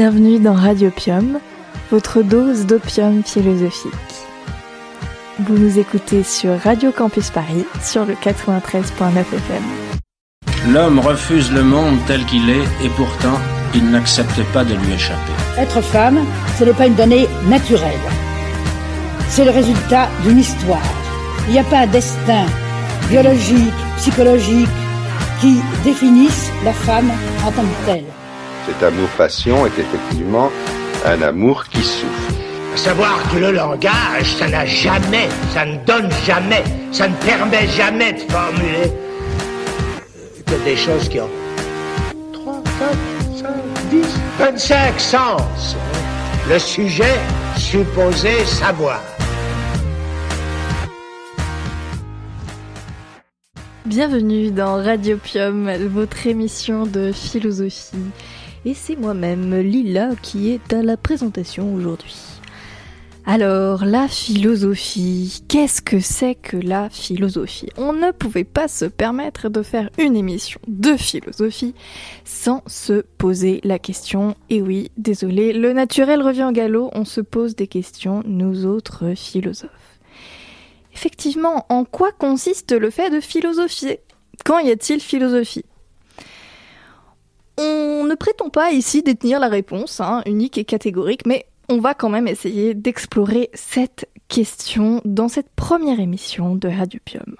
[0.00, 1.40] Bienvenue dans Radiopium,
[1.90, 3.92] votre dose d'opium philosophique.
[5.40, 10.72] Vous nous écoutez sur Radio Campus Paris sur le 93.9 FM.
[10.72, 13.40] L'homme refuse le monde tel qu'il est et pourtant
[13.74, 15.32] il n'accepte pas de lui échapper.
[15.58, 16.24] Être femme,
[16.60, 18.06] ce n'est pas une donnée naturelle.
[19.28, 20.94] C'est le résultat d'une histoire.
[21.48, 22.46] Il n'y a pas un destin
[23.08, 24.68] biologique, psychologique
[25.40, 27.10] qui définisse la femme
[27.44, 28.17] en tant que telle.
[28.68, 30.50] Cet amour-passion est effectivement
[31.06, 32.32] un amour qui souffre.
[32.76, 38.12] Savoir que le langage, ça n'a jamais, ça ne donne jamais, ça ne permet jamais
[38.12, 38.92] de formuler
[40.46, 41.30] que des choses qui ont
[42.34, 42.96] 3, 4,
[43.38, 43.48] 5,
[43.90, 44.06] 10,
[44.38, 45.76] 25 sens.
[46.50, 47.18] Le sujet
[47.56, 49.00] supposé savoir.
[53.86, 57.96] Bienvenue dans Radiopium, votre émission de philosophie.
[58.64, 62.16] Et c'est moi-même, Lila, qui est à la présentation aujourd'hui.
[63.24, 67.68] Alors, la philosophie, qu'est-ce que c'est que la philosophie?
[67.76, 71.74] On ne pouvait pas se permettre de faire une émission de philosophie
[72.24, 74.34] sans se poser la question.
[74.48, 79.12] Et oui, désolé, le naturel revient au galop, on se pose des questions, nous autres
[79.14, 80.00] philosophes.
[80.94, 84.00] Effectivement, en quoi consiste le fait de philosophier?
[84.44, 85.66] Quand y a-t-il philosophie?
[87.60, 91.92] On ne prétend pas ici détenir la réponse, hein, unique et catégorique, mais on va
[91.92, 97.34] quand même essayer d'explorer cette question dans cette première émission de Radiopium.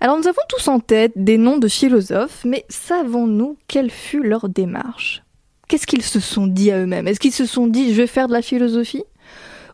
[0.00, 4.48] Alors nous avons tous en tête des noms de philosophes, mais savons-nous quelle fut leur
[4.48, 5.22] démarche?
[5.68, 7.06] Qu'est-ce qu'ils se sont dit à eux-mêmes?
[7.06, 9.04] Est-ce qu'ils se sont dit je vais faire de la philosophie?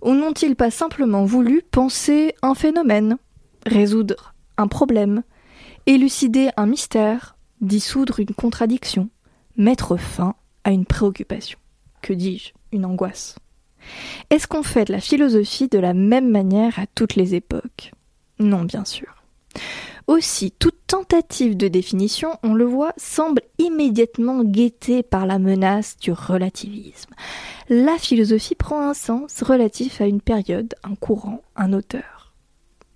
[0.02, 3.16] Ou n'ont-ils pas simplement voulu penser un phénomène,
[3.66, 5.22] résoudre un problème,
[5.86, 9.08] élucider un mystère, dissoudre une contradiction,
[9.56, 11.58] mettre fin à une préoccupation
[12.00, 12.52] Que dis-je?
[12.72, 13.36] Une angoisse.
[14.30, 17.92] Est-ce qu'on fait de la philosophie de la même manière à toutes les époques?
[18.38, 19.22] Non, bien sûr.
[20.06, 26.12] Aussi, toute tentative de définition, on le voit, semble immédiatement guettée par la menace du
[26.12, 27.14] relativisme.
[27.68, 32.21] La philosophie prend un sens relatif à une période, un courant, un auteur.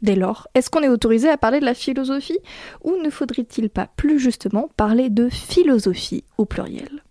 [0.07, 2.39] Dès lors, est-ce qu'on est autorisé à parler de la philosophie
[2.85, 7.03] ou ne faudrait-il pas plus justement parler de philosophie au pluriel?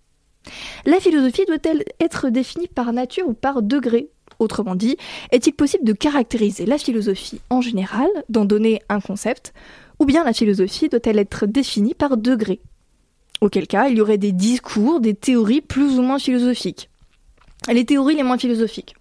[0.86, 4.08] La philosophie doit-elle être définie par nature ou par degré?
[4.40, 4.96] Autrement dit,
[5.34, 9.54] est-il possible de caractériser la philosophie en général, d'en donner un concept,
[10.00, 12.62] ou bien la philosophie doit-elle être définie par degré?
[13.42, 16.90] Auquel cas, il y aurait des discours, des théories plus ou moins philosophiques.
[17.70, 18.96] Les théories les moins philosophiques.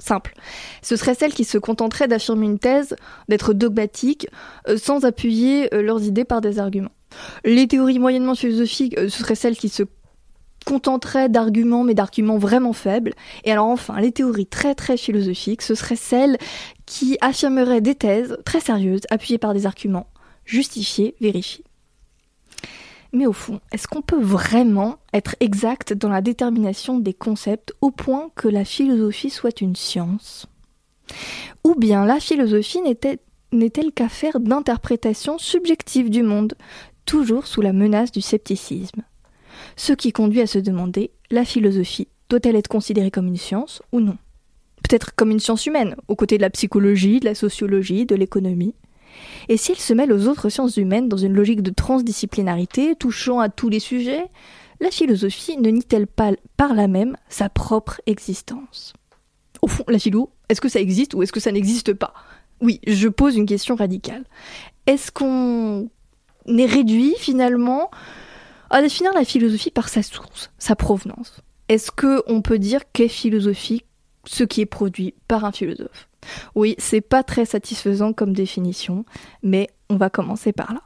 [0.00, 0.34] Simple.
[0.82, 2.96] Ce seraient celles qui se contenteraient d'affirmer une thèse,
[3.28, 4.26] d'être dogmatiques,
[4.68, 6.90] euh, sans appuyer euh, leurs idées par des arguments.
[7.44, 9.82] Les théories moyennement philosophiques, euh, ce seraient celles qui se
[10.66, 13.14] contenterait d'arguments, mais d'arguments vraiment faibles.
[13.44, 16.38] Et alors enfin, les théories très très philosophiques, ce seraient celles
[16.86, 20.06] qui affirmeraient des thèses très sérieuses, appuyées par des arguments,
[20.44, 21.64] justifiés, vérifiés.
[23.12, 27.90] Mais au fond, est-ce qu'on peut vraiment être exact dans la détermination des concepts au
[27.90, 30.46] point que la philosophie soit une science?
[31.64, 36.54] Ou bien la philosophie n'est-elle qu'affaire d'interprétation subjective du monde,
[37.04, 39.02] toujours sous la menace du scepticisme?
[39.76, 43.98] Ce qui conduit à se demander la philosophie doit-elle être considérée comme une science ou
[43.98, 44.16] non?
[44.88, 48.74] Peut-être comme une science humaine, aux côtés de la psychologie, de la sociologie, de l'économie.
[49.48, 53.40] Et si elle se mêle aux autres sciences humaines dans une logique de transdisciplinarité touchant
[53.40, 54.26] à tous les sujets,
[54.80, 58.94] la philosophie ne nie-t-elle pas par là même sa propre existence?
[59.62, 62.14] Au fond, la philo, est-ce que ça existe ou est-ce que ça n'existe pas?
[62.60, 64.24] Oui, je pose une question radicale.
[64.86, 65.88] Est-ce qu'on
[66.46, 67.90] est réduit finalement
[68.70, 71.40] à définir la philosophie par sa source, sa provenance?
[71.68, 73.84] Est-ce que on peut dire qu'est philosophie
[74.26, 76.09] ce qui est produit par un philosophe?
[76.54, 79.04] Oui, c'est pas très satisfaisant comme définition,
[79.42, 80.82] mais on va commencer par là.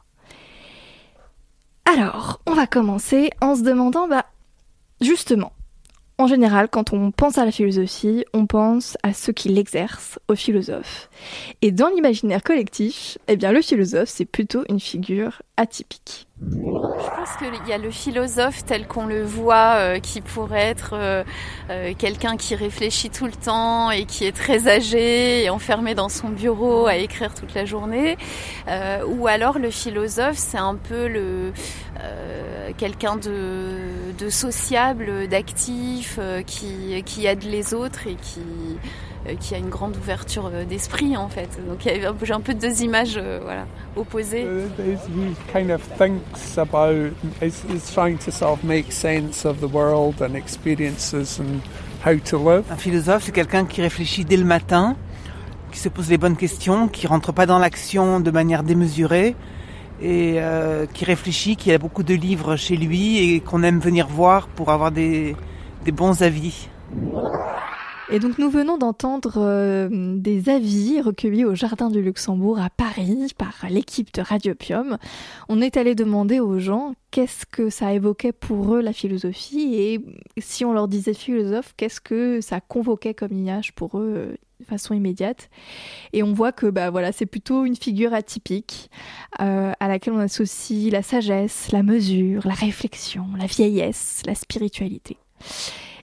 [1.84, 4.26] Alors, on va commencer en se demandant, bah,
[5.00, 5.52] justement,
[6.16, 10.36] en général, quand on pense à la philosophie, on pense à ceux qui l'exercent, aux
[10.36, 11.10] philosophes.
[11.60, 16.26] Et dans l'imaginaire collectif, eh bien, le philosophe, c'est plutôt une figure atypique.
[16.40, 20.90] Je pense qu'il y a le philosophe tel qu'on le voit, euh, qui pourrait être
[20.94, 21.22] euh,
[21.70, 26.08] euh, quelqu'un qui réfléchit tout le temps et qui est très âgé et enfermé dans
[26.08, 28.16] son bureau à écrire toute la journée.
[29.06, 31.52] ou alors le philosophe, c'est un peu le
[32.76, 38.42] quelqu'un de, sociable, d'actif, qui aide les autres et qui
[39.40, 41.48] qui a une grande ouverture d'esprit en fait.
[41.68, 41.80] Donc
[42.22, 43.66] j'ai un peu deux images voilà,
[43.96, 44.46] opposées.
[44.78, 47.12] He kind of thinks about,
[47.42, 51.60] is, is trying to sort of make sense of the world and experiences and
[52.04, 52.64] how to live.
[52.70, 54.96] Un philosophe, c'est quelqu'un qui réfléchit dès le matin,
[55.72, 59.34] qui se pose les bonnes questions, qui rentre pas dans l'action de manière démesurée
[60.00, 64.06] et euh, qui réfléchit, qui a beaucoup de livres chez lui et qu'on aime venir
[64.06, 65.34] voir pour avoir des,
[65.84, 66.68] des bons avis.
[68.10, 73.32] Et donc nous venons d'entendre euh, des avis recueillis au Jardin du Luxembourg à Paris
[73.36, 74.98] par l'équipe de Radiopium.
[75.48, 80.04] On est allé demander aux gens qu'est-ce que ça évoquait pour eux la philosophie et
[80.38, 84.64] si on leur disait philosophe, qu'est-ce que ça convoquait comme image pour eux euh, de
[84.66, 85.48] façon immédiate.
[86.12, 88.90] Et on voit que bah, voilà, c'est plutôt une figure atypique
[89.40, 95.16] euh, à laquelle on associe la sagesse, la mesure, la réflexion, la vieillesse, la spiritualité.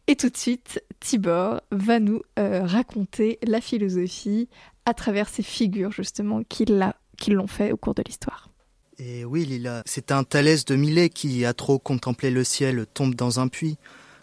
[0.08, 4.50] Et tout de suite, Tibor va nous euh, raconter la philosophie
[4.86, 8.50] à travers ces figures justement qui l'ont fait au cours de l'histoire.
[8.98, 13.16] Et oui, Lila, c'est un Thalès de Milet qui a trop contemplé le ciel tombe
[13.16, 13.78] dans un puits,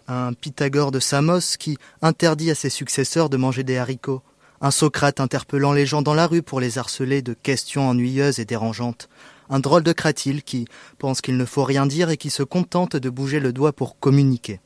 [0.06, 4.22] un Pythagore de Samos qui interdit à ses successeurs de manger des haricots,
[4.60, 8.44] un Socrate interpellant les gens dans la rue pour les harceler de questions ennuyeuses et
[8.44, 9.08] dérangeantes,
[9.50, 10.66] un drôle de Cratyle qui
[10.98, 13.98] pense qu'il ne faut rien dire et qui se contente de bouger le doigt pour
[13.98, 14.60] communiquer.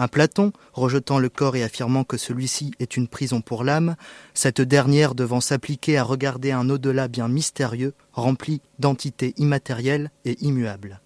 [0.00, 3.96] Un Platon, rejetant le corps et affirmant que celui-ci est une prison pour l'âme,
[4.32, 11.00] cette dernière devant s'appliquer à regarder un au-delà bien mystérieux, rempli d'entités immatérielles et immuables.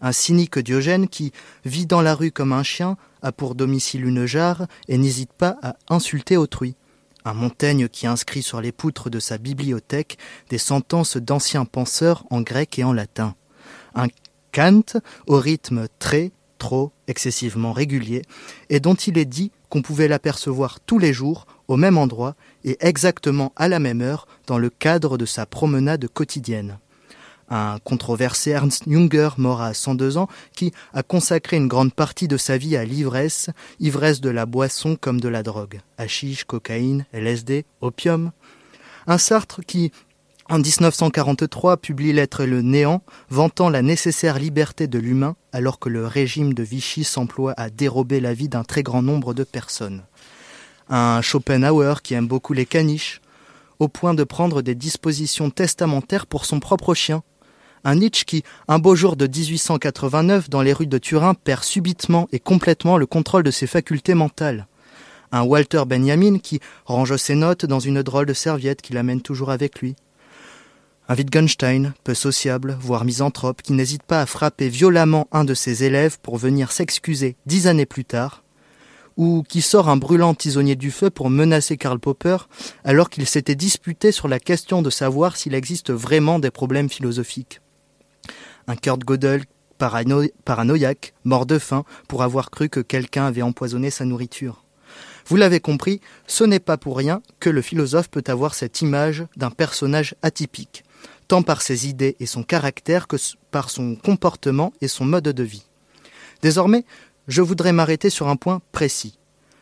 [0.00, 1.32] Un cynique Diogène qui
[1.64, 5.58] vit dans la rue comme un chien, a pour domicile une jarre et n'hésite pas
[5.60, 6.76] à insulter autrui.
[7.24, 10.18] Un Montaigne qui inscrit sur les poutres de sa bibliothèque
[10.48, 13.34] des sentences d'anciens penseurs en grec et en latin.
[13.96, 14.06] Un
[14.52, 18.22] Kant au rythme très, trop, excessivement régulier,
[18.68, 22.76] et dont il est dit qu'on pouvait l'apercevoir tous les jours, au même endroit, et
[22.80, 26.78] exactement à la même heure, dans le cadre de sa promenade quotidienne.
[27.48, 32.36] Un controversé Ernst Junger, mort à 102 ans, qui a consacré une grande partie de
[32.36, 37.64] sa vie à l'ivresse, ivresse de la boisson comme de la drogue, hashish, cocaïne, LSD,
[37.80, 38.30] opium.
[39.08, 39.90] Un Sartre qui,
[40.50, 46.04] en 1943, publie L'être le néant, vantant la nécessaire liberté de l'humain, alors que le
[46.04, 50.02] régime de Vichy s'emploie à dérober la vie d'un très grand nombre de personnes.
[50.88, 53.20] Un Schopenhauer qui aime beaucoup les caniches,
[53.78, 57.22] au point de prendre des dispositions testamentaires pour son propre chien.
[57.84, 62.26] Un Nietzsche qui, un beau jour de 1889, dans les rues de Turin, perd subitement
[62.32, 64.66] et complètement le contrôle de ses facultés mentales.
[65.30, 69.52] Un Walter Benjamin qui range ses notes dans une drôle de serviette qu'il amène toujours
[69.52, 69.94] avec lui
[71.10, 75.82] un Wittgenstein, peu sociable, voire misanthrope, qui n'hésite pas à frapper violemment un de ses
[75.82, 78.44] élèves pour venir s'excuser dix années plus tard,
[79.16, 82.36] ou qui sort un brûlant tisonnier du feu pour menacer Karl Popper
[82.84, 87.60] alors qu'il s'était disputé sur la question de savoir s'il existe vraiment des problèmes philosophiques.
[88.68, 89.46] Un Kurt Gödel
[89.78, 94.62] paranoïaque, mort de faim, pour avoir cru que quelqu'un avait empoisonné sa nourriture.
[95.26, 99.24] Vous l'avez compris, ce n'est pas pour rien que le philosophe peut avoir cette image
[99.36, 100.84] d'un personnage atypique
[101.30, 103.14] tant par ses idées et son caractère que
[103.52, 105.64] par son comportement et son mode de vie.
[106.42, 106.84] Désormais,
[107.28, 109.16] je voudrais m'arrêter sur un point précis.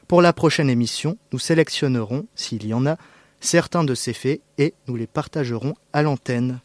[0.07, 2.97] Pour la prochaine émission, nous sélectionnerons, s'il y en a,
[3.39, 6.59] certains de ces faits et nous les partagerons à l'antenne.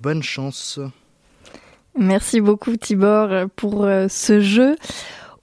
[0.00, 0.80] Bonne chance.
[1.98, 4.76] Merci beaucoup Tibor pour euh, ce jeu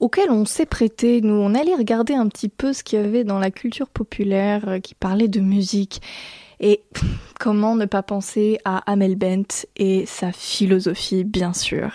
[0.00, 1.20] auquel on s'est prêté.
[1.20, 4.68] Nous, on allait regarder un petit peu ce qu'il y avait dans la culture populaire
[4.68, 6.02] euh, qui parlait de musique.
[6.58, 6.82] Et
[7.38, 11.94] comment ne pas penser à Amel Bent et sa philosophie, bien sûr.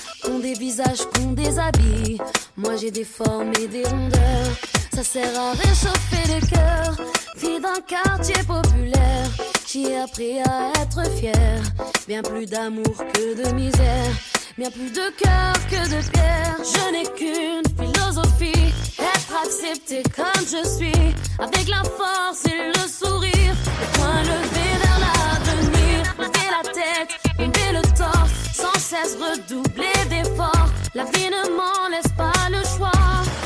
[0.41, 2.17] des visages, des habits.
[2.57, 4.51] Moi j'ai des formes et des rondeurs,
[4.93, 6.97] ça sert à réchauffer les cœurs.
[7.37, 9.29] Fille d'un quartier populaire,
[9.67, 11.61] j'ai appris à être fière.
[12.07, 14.13] Bien plus d'amour que de misère,
[14.57, 16.57] bien plus de cœur que de pierre.
[16.59, 23.55] Je n'ai qu'une philosophie, être accepté comme je suis, avec la force et le sourire.
[23.79, 30.69] Le point levé vers l'avenir, lever la tête, bomber le torse, sans cesse redoubler d'efforts.
[30.93, 32.91] La vie ne m'en laisse pas le choix.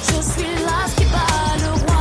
[0.08, 1.95] Je suis là qui bat le roi.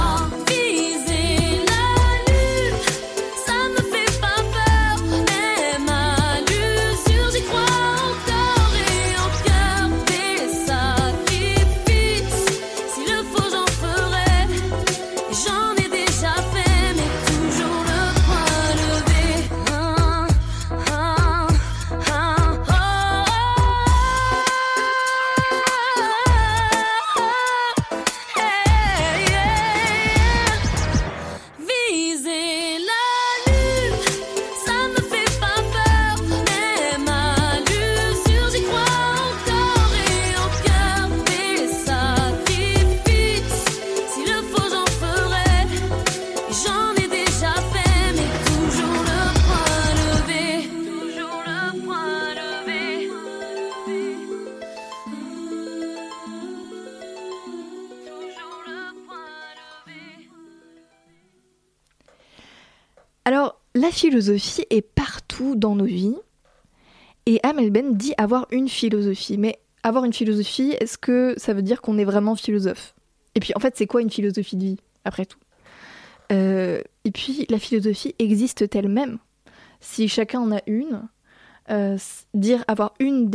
[64.14, 66.14] Philosophie est partout dans nos vies.
[67.26, 69.38] Et Amel Ben dit avoir une philosophie.
[69.38, 72.94] Mais avoir une philosophie, est-ce que ça veut dire qu'on est vraiment philosophe?
[73.34, 75.38] Et puis, en fait, c'est quoi une philosophie de vie, après tout?
[76.30, 79.18] Euh, Et puis, la philosophie existe elle-même.
[79.80, 81.08] Si chacun en a une,
[81.70, 81.98] euh,
[82.34, 83.28] dire avoir une,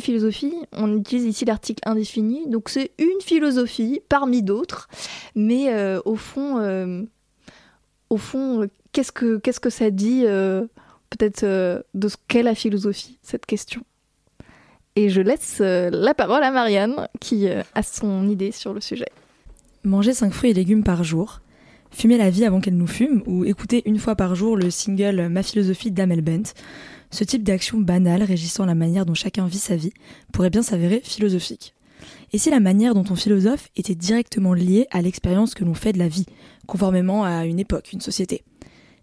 [0.00, 4.88] philosophie, on utilise ici l'article indéfini, donc c'est une philosophie parmi d'autres,
[5.34, 7.06] mais euh, au fond,
[8.08, 10.62] au fond, qu'est-ce que qu'est-ce que ça dit euh,
[11.10, 13.82] peut-être euh, de ce qu'est la philosophie, cette question?
[14.94, 19.08] Et je laisse euh, la parole à Marianne qui a son idée sur le sujet.
[19.84, 21.40] Manger 5 fruits et légumes par jour,
[21.90, 25.28] fumer la vie avant qu'elle nous fume, ou écouter une fois par jour le single
[25.28, 26.52] Ma philosophie d'Amel Bent,
[27.10, 29.92] ce type d'action banale régissant la manière dont chacun vit sa vie
[30.32, 31.74] pourrait bien s'avérer philosophique.
[32.32, 35.92] Et si la manière dont on philosophe était directement liée à l'expérience que l'on fait
[35.92, 36.26] de la vie,
[36.66, 38.44] conformément à une époque, une société?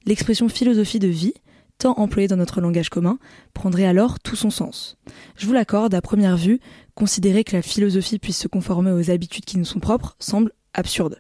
[0.06, 1.34] L'expression philosophie de vie,
[1.78, 3.20] tant employée dans notre langage commun,
[3.54, 4.98] prendrait alors tout son sens.
[5.36, 6.60] Je vous l'accorde, à première vue,
[6.96, 11.20] considérer que la philosophie puisse se conformer aux habitudes qui nous sont propres semble absurde.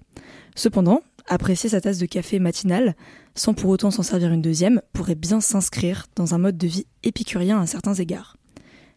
[0.55, 2.95] Cependant, apprécier sa tasse de café matinale,
[3.35, 6.85] sans pour autant s'en servir une deuxième, pourrait bien s'inscrire dans un mode de vie
[7.03, 8.35] épicurien à certains égards.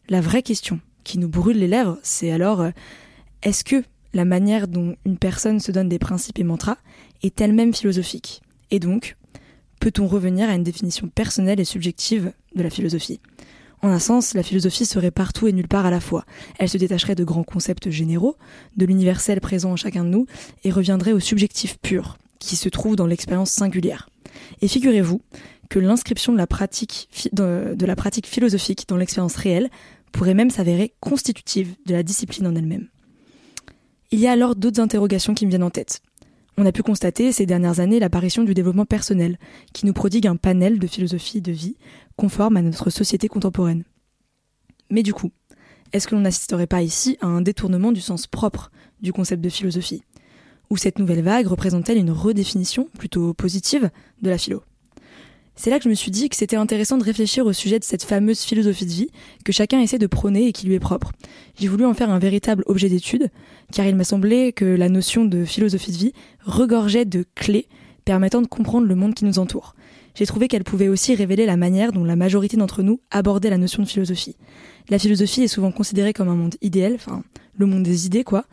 [0.08, 2.70] La vraie question qui nous brûle les lèvres, c'est alors euh,
[3.42, 3.82] est-ce que
[4.14, 6.78] la manière dont une personne se donne des principes et mantras
[7.22, 8.42] est elle-même philosophique?
[8.70, 9.16] Et donc,
[9.82, 13.18] peut-on revenir à une définition personnelle et subjective de la philosophie?
[13.80, 16.24] En un sens, la philosophie serait partout et nulle part à la fois.
[16.60, 18.36] Elle se détacherait de grands concepts généraux,
[18.76, 20.26] de l'universel présent en chacun de nous,
[20.62, 24.08] et reviendrait au subjectif pur, qui se trouve dans l'expérience singulière.
[24.60, 25.20] Et figurez-vous
[25.68, 27.08] que l'inscription de la pratique
[28.28, 29.68] philosophique dans l'expérience réelle
[30.12, 32.86] pourrait même s'avérer constitutive de la discipline en elle-même.
[34.12, 36.02] Il y a alors d'autres interrogations qui me viennent en tête.
[36.62, 39.36] On a pu constater ces dernières années l'apparition du développement personnel,
[39.72, 41.74] qui nous prodigue un panel de philosophies de vie
[42.14, 43.82] conformes à notre société contemporaine.
[44.88, 45.32] Mais du coup,
[45.92, 49.48] est-ce que l'on n'assisterait pas ici à un détournement du sens propre du concept de
[49.48, 50.04] philosophie?
[50.70, 53.90] Ou cette nouvelle vague représente-t-elle une redéfinition plutôt positive
[54.22, 54.62] de la philo?
[55.54, 57.84] C'est là que je me suis dit que c'était intéressant de réfléchir au sujet de
[57.84, 59.10] cette fameuse philosophie de vie
[59.44, 61.12] que chacun essaie de prôner et qui lui est propre.
[61.58, 63.30] J'ai voulu en faire un véritable objet d'étude,
[63.72, 66.12] car il m'a semblé que la notion de philosophie de vie
[66.44, 67.68] regorgeait de clés
[68.04, 69.74] permettant de comprendre le monde qui nous entoure.
[70.14, 73.58] J'ai trouvé qu'elle pouvait aussi révéler la manière dont la majorité d'entre nous abordait la
[73.58, 74.36] notion de philosophie.
[74.88, 77.22] La philosophie est souvent considérée comme un monde idéal, enfin
[77.56, 78.44] le monde des idées quoi,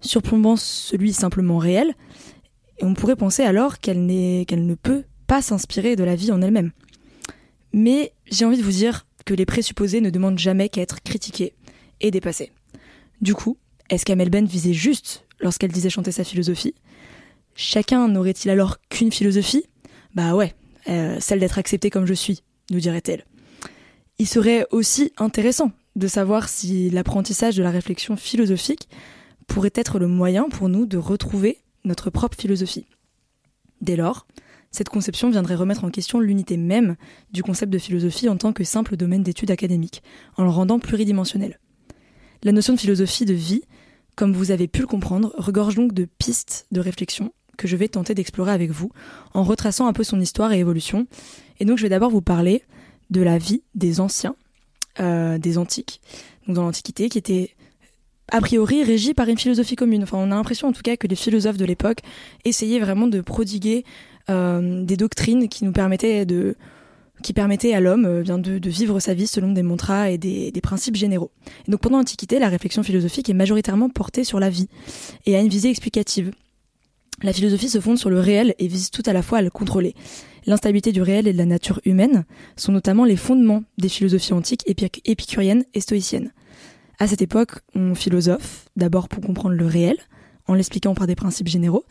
[0.00, 1.94] surplombant celui simplement réel,
[2.78, 4.06] et on pourrait penser alors qu'elle
[4.46, 6.72] qu'elle ne peut pas s'inspirer de la vie en elle-même.
[7.72, 11.54] Mais j'ai envie de vous dire que les présupposés ne demandent jamais qu'à être critiqués
[12.00, 12.52] et dépassés.
[13.20, 13.58] Du coup,
[13.90, 16.74] est-ce qu'Amel Ben visait juste lorsqu'elle disait chanter sa philosophie?
[17.54, 19.64] Chacun n'aurait-il alors qu'une philosophie?
[20.14, 20.54] Bah ouais,
[20.88, 23.24] euh, celle d'être accepté comme je suis, nous dirait-elle.
[24.18, 28.88] Il serait aussi intéressant de savoir si l'apprentissage de la réflexion philosophique
[29.46, 32.86] pourrait être le moyen pour nous de retrouver notre propre philosophie.
[33.80, 34.26] Dès lors,
[34.76, 36.96] cette conception viendrait remettre en question l'unité même
[37.32, 40.02] du concept de philosophie en tant que simple domaine d'études académiques,
[40.36, 41.58] en le rendant pluridimensionnel.
[42.42, 43.62] La notion de philosophie de vie,
[44.16, 47.88] comme vous avez pu le comprendre, regorge donc de pistes de réflexion que je vais
[47.88, 48.90] tenter d'explorer avec vous,
[49.32, 51.06] en retraçant un peu son histoire et évolution.
[51.58, 52.62] Et donc je vais d'abord vous parler
[53.08, 54.36] de la vie des anciens,
[55.00, 56.02] euh, des antiques,
[56.46, 57.56] donc dans l'Antiquité, qui était
[58.30, 60.02] a priori régie par une philosophie commune.
[60.02, 62.00] Enfin, on a l'impression en tout cas que les philosophes de l'époque
[62.44, 63.84] essayaient vraiment de prodiguer
[64.28, 66.56] des doctrines qui nous permettaient de
[67.22, 70.96] qui permettaient à l'homme euh, de, vivre sa vie selon des mantras et des, principes
[70.96, 71.30] généraux.
[71.68, 74.68] Donc pendant l'Antiquité, la réflexion philosophique est majoritairement portée sur la vie
[75.24, 76.32] et a une visée explicative.
[77.22, 79.50] La philosophie se fonde sur le réel et vise tout à la fois à le
[79.50, 79.94] contrôler.
[80.44, 82.24] L'instabilité du réel et de la nature humaine
[82.56, 84.64] sont notamment les fondements des philosophies antiques
[85.04, 86.32] épicuriennes et stoïciennes.
[86.98, 89.96] À cette époque, on philosophe, d'abord pour comprendre le réel,
[90.46, 91.84] en l'expliquant par des principes généraux,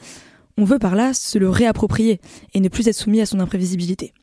[0.58, 2.20] on veut par là se le réapproprier
[2.54, 4.14] et ne plus être soumis à son imprévisibilité.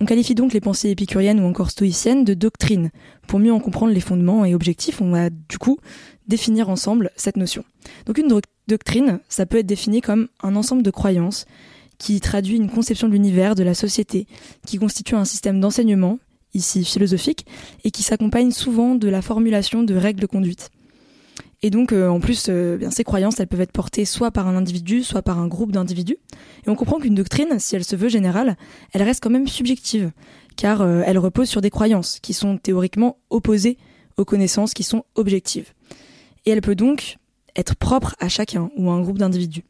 [0.00, 2.90] On qualifie donc les pensées épicuriennes ou encore stoïciennes de doctrine.
[3.26, 5.78] Pour mieux en comprendre les fondements et objectifs, on va du coup
[6.26, 7.64] définir ensemble cette notion.
[8.06, 11.46] Donc une doctrine, ça peut être défini comme un ensemble de croyances
[11.98, 14.26] qui traduit une conception de l'univers, de la société,
[14.66, 16.18] qui constitue un système d'enseignement,
[16.54, 17.44] ici philosophique,
[17.84, 20.70] et qui s'accompagne souvent de la formulation de règles de conduite.
[21.62, 24.48] Et donc, euh, en plus, euh, bien, ces croyances, elles peuvent être portées soit par
[24.48, 26.16] un individu, soit par un groupe d'individus.
[26.66, 28.56] Et on comprend qu'une doctrine, si elle se veut générale,
[28.92, 30.10] elle reste quand même subjective,
[30.56, 33.76] car euh, elle repose sur des croyances qui sont théoriquement opposées
[34.16, 35.72] aux connaissances qui sont objectives.
[36.46, 37.18] Et elle peut donc
[37.56, 39.64] être propre à chacun ou à un groupe d'individus.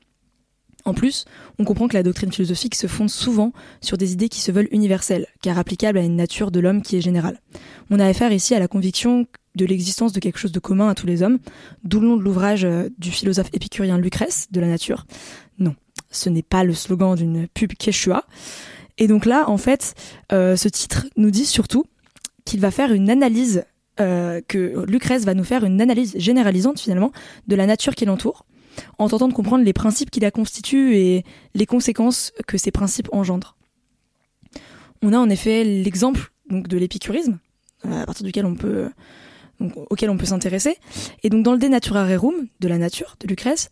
[0.85, 1.25] En plus,
[1.59, 4.69] on comprend que la doctrine philosophique se fonde souvent sur des idées qui se veulent
[4.71, 7.41] universelles, car applicables à une nature de l'homme qui est générale.
[7.91, 10.95] On a affaire ici à la conviction de l'existence de quelque chose de commun à
[10.95, 11.39] tous les hommes,
[11.85, 15.07] d'où le nom de l'ouvrage euh, du philosophe épicurien Lucrèce, de la nature.
[15.59, 15.75] Non,
[16.11, 18.25] ce n'est pas le slogan d'une pub Quechua.
[18.99, 19.95] Et donc là, en fait,
[20.33, 21.85] euh, ce titre nous dit surtout
[22.45, 23.65] qu'il va faire une analyse,
[23.99, 27.13] euh, que Lucrèce va nous faire une analyse généralisante finalement
[27.49, 28.45] de la nature qui l'entoure,
[28.99, 33.09] en tentant de comprendre les principes qui la constituent et les conséquences que ces principes
[33.13, 33.57] engendrent.
[35.03, 37.39] On a en effet l'exemple donc de l'épicurisme,
[37.85, 38.91] à partir duquel on peut
[39.91, 40.77] auquel on peut s'intéresser.
[41.23, 43.71] Et donc dans le De Natura Rerum, de la nature, de Lucrèce,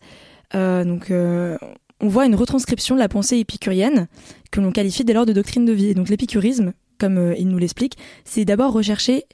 [0.55, 1.57] euh, euh,
[1.99, 4.07] on voit une retranscription de la pensée épicurienne
[4.51, 5.87] que l'on qualifie dès lors de doctrine de vie.
[5.87, 9.25] Et donc l'épicurisme, comme euh, il nous l'explique, c'est d'abord rechercher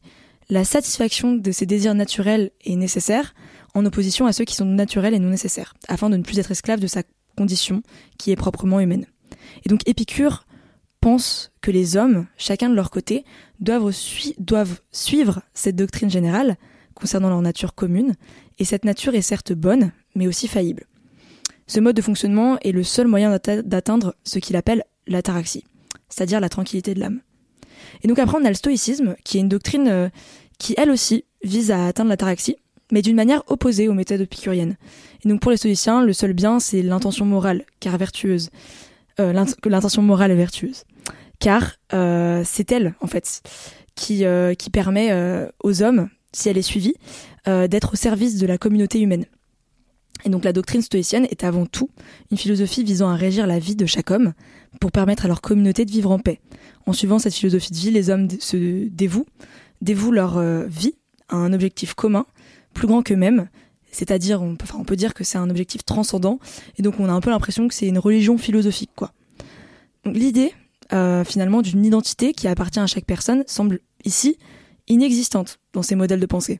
[0.50, 3.34] la satisfaction de ses désirs naturels et nécessaires
[3.76, 6.50] en opposition à ceux qui sont naturels et non nécessaires, afin de ne plus être
[6.50, 7.04] esclave de sa
[7.38, 7.84] condition
[8.18, 9.06] qui est proprement humaine.
[9.66, 10.46] Et donc Épicure
[11.02, 13.26] pense que les hommes, chacun de leur côté,
[13.60, 13.92] doivent,
[14.92, 16.58] suivre cette doctrine générale
[16.96, 18.16] concernant leur nature commune,
[18.58, 20.86] et cette nature est certes bonne, mais aussi faillible.
[21.68, 25.66] Ce mode de fonctionnement est le seul moyen d'atteindre ce qu'il appelle l'ataraxie,
[26.10, 27.20] c'est-à-dire la tranquillité de l'âme.
[28.02, 30.10] Et donc après on a le stoïcisme, qui est une doctrine euh,
[30.58, 32.56] qui elle aussi vise à atteindre l'ataraxie,
[32.92, 34.78] mais d'une manière opposée aux méthodes épicuriennes.
[35.24, 38.50] Et donc pour les stoïciens, le seul bien c'est l'intention morale, car vertueuse.
[39.20, 40.84] Euh, l'intention morale est vertueuse
[41.40, 43.42] car euh, c'est elle, en fait,
[43.96, 45.12] qui, euh, qui permet
[45.64, 46.96] aux hommes, si elle est suivie,
[47.46, 49.26] d'être au service de la communauté humaine.
[50.24, 51.90] Et donc la doctrine stoïcienne est avant tout
[52.32, 54.34] une philosophie visant à régir la vie de chaque homme
[54.80, 56.40] pour permettre à leur communauté de vivre en paix.
[56.88, 59.28] En suivant cette philosophie de vie, les hommes se dévouent,
[59.82, 60.96] dévouent leur vie
[61.30, 62.26] à un objectif commun,
[62.76, 63.48] plus grand qu'eux-mêmes,
[63.92, 66.40] c'est-à-dire on peut, enfin, on peut dire que c'est un objectif transcendant,
[66.78, 69.14] et donc on a un peu l'impression que c'est une religion philosophique, quoi.
[70.04, 70.54] Donc l'idée,
[70.94, 74.38] euh, finalement, d'une identité qui appartient à chaque personne semble ici
[74.88, 76.60] inexistante dans ces modèles de pensée.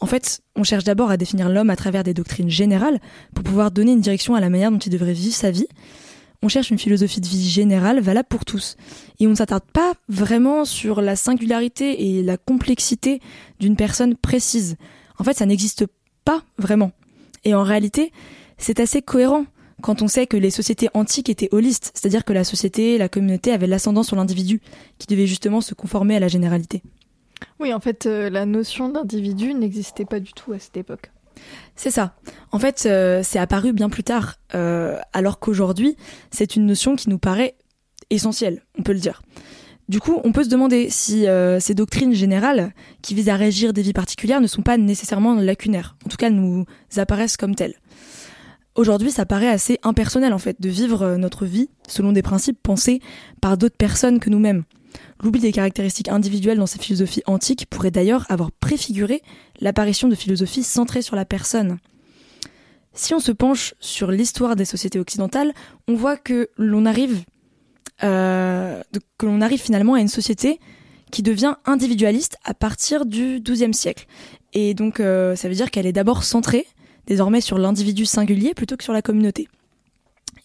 [0.00, 2.98] En fait, on cherche d'abord à définir l'homme à travers des doctrines générales
[3.34, 5.68] pour pouvoir donner une direction à la manière dont il devrait vivre sa vie.
[6.42, 8.76] On cherche une philosophie de vie générale valable pour tous.
[9.20, 13.20] Et on ne s'attarde pas vraiment sur la singularité et la complexité
[13.60, 14.76] d'une personne précise.
[15.18, 15.86] En fait, ça n'existe
[16.24, 16.92] pas vraiment.
[17.44, 18.12] Et en réalité,
[18.58, 19.46] c'est assez cohérent
[19.82, 23.52] quand on sait que les sociétés antiques étaient holistes, c'est-à-dire que la société, la communauté
[23.52, 24.60] avait l'ascendant sur l'individu,
[24.98, 26.82] qui devait justement se conformer à la généralité.
[27.58, 31.10] Oui, en fait, euh, la notion d'individu n'existait pas du tout à cette époque.
[31.74, 32.14] C'est ça.
[32.52, 35.96] En fait, euh, c'est apparu bien plus tard, euh, alors qu'aujourd'hui,
[36.30, 37.56] c'est une notion qui nous paraît
[38.10, 39.22] essentielle, on peut le dire.
[39.88, 41.26] Du coup, on peut se demander si
[41.60, 45.96] ces doctrines générales, qui visent à régir des vies particulières, ne sont pas nécessairement lacunaires.
[46.06, 46.64] En tout cas, nous
[46.96, 47.74] apparaissent comme telles.
[48.74, 53.00] Aujourd'hui, ça paraît assez impersonnel en fait de vivre notre vie selon des principes pensés
[53.42, 54.64] par d'autres personnes que nous-mêmes.
[55.22, 59.20] L'oubli des caractéristiques individuelles dans ces philosophies antiques pourrait d'ailleurs avoir préfiguré
[59.60, 61.78] l'apparition de philosophies centrées sur la personne.
[62.94, 65.52] Si on se penche sur l'histoire des sociétés occidentales,
[65.86, 67.24] on voit que l'on arrive,
[68.04, 68.82] euh,
[69.18, 70.58] que l'on arrive finalement à une société
[71.10, 74.06] qui devient individualiste à partir du XIIe siècle.
[74.54, 76.66] Et donc, euh, ça veut dire qu'elle est d'abord centrée,
[77.06, 79.48] désormais, sur l'individu singulier plutôt que sur la communauté.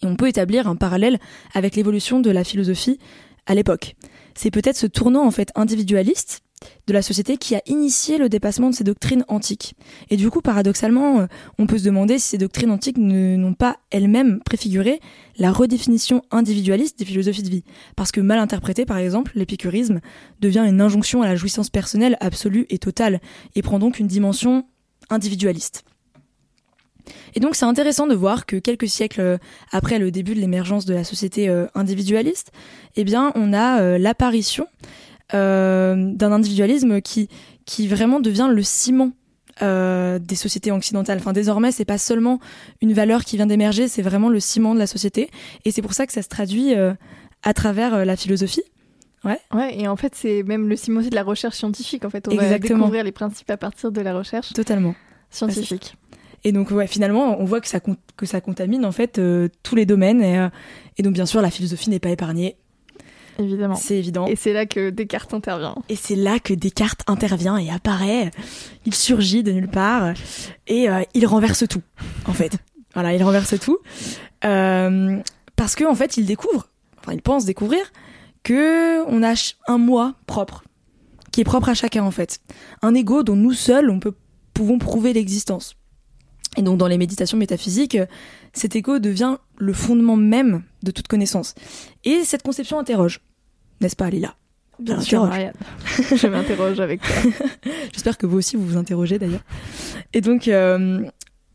[0.02, 1.18] Et on peut établir un parallèle
[1.54, 2.98] avec l'évolution de la philosophie
[3.46, 3.96] à l'époque.
[4.34, 6.42] C'est peut-être ce tournant en fait individualiste
[6.86, 9.74] de la société qui a initié le dépassement de ces doctrines antiques.
[10.10, 11.26] Et du coup, paradoxalement, euh,
[11.58, 15.00] on peut se demander si ces doctrines antiques n'ont pas elles-mêmes préfiguré
[15.36, 17.64] la redéfinition individualiste des philosophies de vie.
[17.96, 20.00] Parce que mal interprété, par exemple, l'épicurisme
[20.40, 23.20] devient une injonction à la jouissance personnelle absolue et totale,
[23.54, 24.64] et prend donc une dimension
[25.10, 25.84] individualiste.
[27.34, 29.38] Et donc c'est intéressant de voir que quelques siècles euh,
[29.72, 32.52] après le début de l'émergence de la société euh, individualiste,
[32.96, 34.66] eh bien on a l'apparition
[35.32, 37.28] d'un individualisme qui
[37.66, 39.12] qui vraiment devient le ciment
[39.60, 41.18] des sociétés occidentales.
[41.18, 42.38] Enfin, désormais, c'est pas seulement
[42.80, 45.30] une valeur qui vient d'émerger, c'est vraiment le ciment de la société.
[45.64, 46.74] Et c'est pour ça que ça se traduit
[47.42, 48.62] à travers la philosophie.
[49.24, 49.40] Ouais.
[49.52, 49.78] ouais.
[49.78, 52.04] Et en fait, c'est même le ciment aussi de la recherche scientifique.
[52.04, 54.52] En fait, on va découvrir les principes à partir de la recherche.
[54.52, 54.94] Totalement.
[55.30, 55.96] Scientifique.
[56.44, 59.74] Et donc, ouais, finalement, on voit que ça, que ça contamine en fait euh, tous
[59.74, 60.22] les domaines.
[60.22, 60.48] Et, euh,
[60.96, 62.56] et, donc, bien sûr, la philosophie n'est pas épargnée.
[63.38, 63.76] Évidemment.
[63.76, 64.26] C'est évident.
[64.26, 65.76] Et c'est là que Descartes intervient.
[65.88, 68.30] Et c'est là que Descartes intervient et apparaît.
[68.84, 70.12] Il surgit de nulle part
[70.66, 71.82] et euh, il renverse tout,
[72.26, 72.58] en fait.
[72.94, 73.78] voilà, il renverse tout.
[74.40, 77.80] parce qu'en en fait, il découvre, enfin, il pense découvrir
[78.42, 79.34] que on a
[79.68, 80.64] un moi propre,
[81.30, 82.40] qui est propre à chacun, en fait.
[82.82, 84.14] Un ego dont nous seuls, on peut,
[84.52, 85.76] pouvons prouver l'existence.
[86.56, 87.98] Et donc dans les méditations métaphysiques,
[88.52, 91.54] cet écho devient le fondement même de toute connaissance.
[92.04, 93.20] Et cette conception interroge,
[93.80, 94.34] n'est-ce pas Lila?
[94.78, 95.54] Bien sûr, Marianne.
[96.16, 97.16] Je m'interroge avec toi.
[97.92, 99.42] J'espère que vous aussi vous vous interrogez d'ailleurs.
[100.12, 101.04] Et donc euh,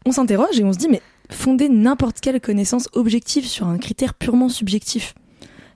[0.05, 4.13] on s'interroge et on se dit mais fonder n'importe quelle connaissance objective sur un critère
[4.13, 5.15] purement subjectif,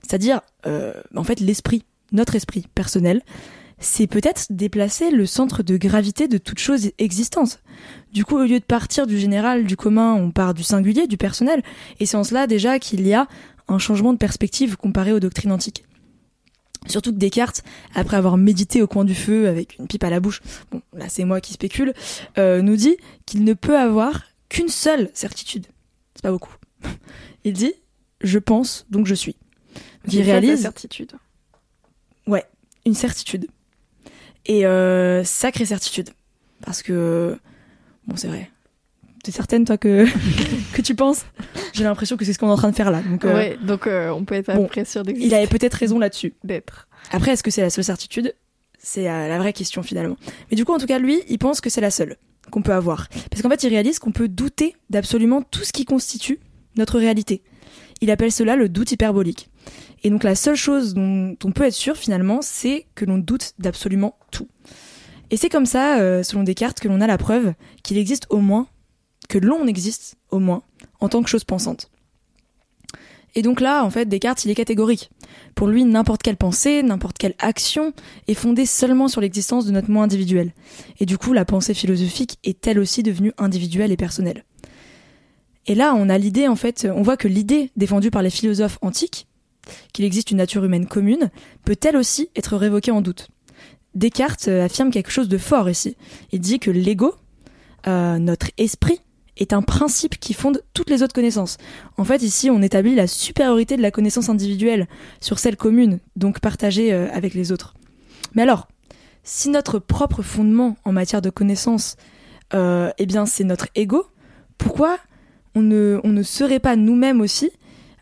[0.02, 3.22] c'est-à-dire euh, en fait l'esprit, notre esprit personnel,
[3.78, 7.62] c'est peut-être déplacer le centre de gravité de toute chose existante.
[8.12, 11.16] Du coup, au lieu de partir du général, du commun, on part du singulier, du
[11.16, 11.62] personnel,
[12.00, 13.28] et c'est en cela déjà qu'il y a
[13.68, 15.84] un changement de perspective comparé aux doctrines antiques.
[16.86, 17.62] Surtout que Descartes,
[17.94, 21.08] après avoir médité au coin du feu avec une pipe à la bouche, bon là
[21.08, 21.92] c'est moi qui spécule,
[22.38, 25.66] euh, nous dit qu'il ne peut avoir qu'une seule certitude.
[26.14, 26.54] C'est pas beaucoup.
[27.44, 27.74] Il dit
[28.20, 29.36] je pense donc je suis.
[30.10, 31.12] il réalise certitude.
[32.26, 32.44] Ouais,
[32.84, 33.48] une certitude.
[34.46, 36.10] Et euh, sacrée certitude.
[36.64, 37.38] Parce que,
[38.06, 38.50] bon, c'est vrai.
[39.22, 40.06] T'es certaine, toi, que,
[40.72, 41.26] que tu penses?
[41.72, 43.02] J'ai l'impression que c'est ce qu'on est en train de faire là.
[43.02, 45.28] Donc, euh, ouais, donc euh, on peut être bon, après sûr d'exister.
[45.28, 46.34] Il avait peut-être raison là-dessus.
[46.44, 46.88] D'être.
[47.10, 48.34] Après, est-ce que c'est la seule certitude?
[48.78, 50.16] C'est la vraie question finalement.
[50.50, 52.16] Mais du coup, en tout cas, lui, il pense que c'est la seule
[52.50, 53.08] qu'on peut avoir.
[53.30, 56.38] Parce qu'en fait, il réalise qu'on peut douter d'absolument tout ce qui constitue
[56.76, 57.42] notre réalité.
[58.00, 59.50] Il appelle cela le doute hyperbolique.
[60.04, 63.52] Et donc la seule chose dont on peut être sûr finalement, c'est que l'on doute
[63.58, 64.48] d'absolument tout.
[65.30, 67.52] Et c'est comme ça, euh, selon Descartes, que l'on a la preuve
[67.82, 68.68] qu'il existe au moins,
[69.28, 70.62] que l'on existe au moins,
[71.00, 71.90] en tant que chose pensante.
[73.34, 75.10] Et donc là, en fait, Descartes, il est catégorique.
[75.54, 77.92] Pour lui, n'importe quelle pensée, n'importe quelle action
[78.26, 80.52] est fondée seulement sur l'existence de notre moi individuel.
[80.98, 84.44] Et du coup, la pensée philosophique est elle aussi devenue individuelle et personnelle.
[85.66, 88.78] Et là, on a l'idée, en fait, on voit que l'idée défendue par les philosophes
[88.80, 89.26] antiques,
[89.92, 91.30] qu'il existe une nature humaine commune,
[91.64, 93.28] peut elle aussi être révoquée en doute.
[93.94, 95.96] Descartes euh, affirme quelque chose de fort ici.
[96.32, 97.14] Il dit que l'ego
[97.86, 99.00] euh, notre esprit
[99.38, 101.56] est un principe qui fonde toutes les autres connaissances.
[101.96, 104.88] En fait, ici, on établit la supériorité de la connaissance individuelle
[105.20, 107.74] sur celle commune, donc partagée euh, avec les autres.
[108.34, 108.68] Mais alors,
[109.22, 111.96] si notre propre fondement en matière de connaissance,
[112.54, 114.06] euh, eh bien, c'est notre ego,
[114.56, 114.98] pourquoi
[115.54, 117.50] on ne, serait pas nous-mêmes aussi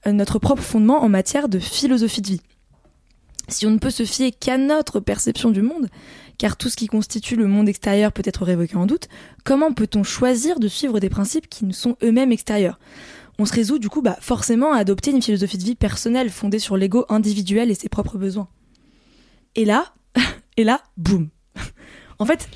[0.07, 2.40] euh, notre propre fondement en matière de philosophie de vie?
[3.49, 5.88] Si on ne peut se fier qu'à notre perception du monde,
[6.38, 9.09] car tout ce qui constitue le monde extérieur peut être révoqué en doute,
[9.44, 12.79] comment peut-on choisir de suivre des principes qui nous sont eux-mêmes extérieurs?
[13.38, 16.59] On se résout du coup bah, forcément à adopter une philosophie de vie personnelle fondée
[16.59, 18.49] sur l'ego individuel et ses propres besoins.
[19.55, 19.94] Et là,
[20.57, 21.29] et là, boum.
[22.18, 22.49] en fait,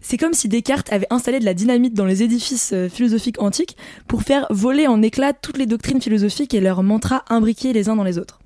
[0.00, 3.76] c'est comme si Descartes avait installé de la dynamite dans les édifices euh, philosophiques antiques
[4.06, 7.96] pour faire voler en éclats toutes les doctrines philosophiques et leurs mantras imbriqués les uns
[7.96, 8.40] dans les autres.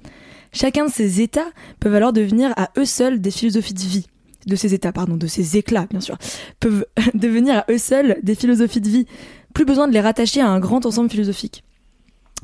[0.53, 4.07] Chacun de ces états peuvent alors devenir à eux seuls des philosophies de vie
[4.49, 6.19] de ces états, pardon, de ces éclats, bien sûr,
[6.61, 6.85] peuvent
[7.15, 9.07] devenir à eux seuls des philosophies de vie.
[9.55, 11.65] Plus besoin de les rattacher à un grand ensemble philosophique.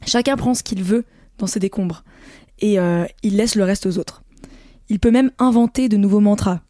[0.07, 1.05] Chacun prend ce qu'il veut
[1.39, 2.05] dans ses décombres
[2.61, 4.23] et euh, il laisse le reste aux autres.
[4.89, 6.61] Il peut même inventer de nouveaux mantras.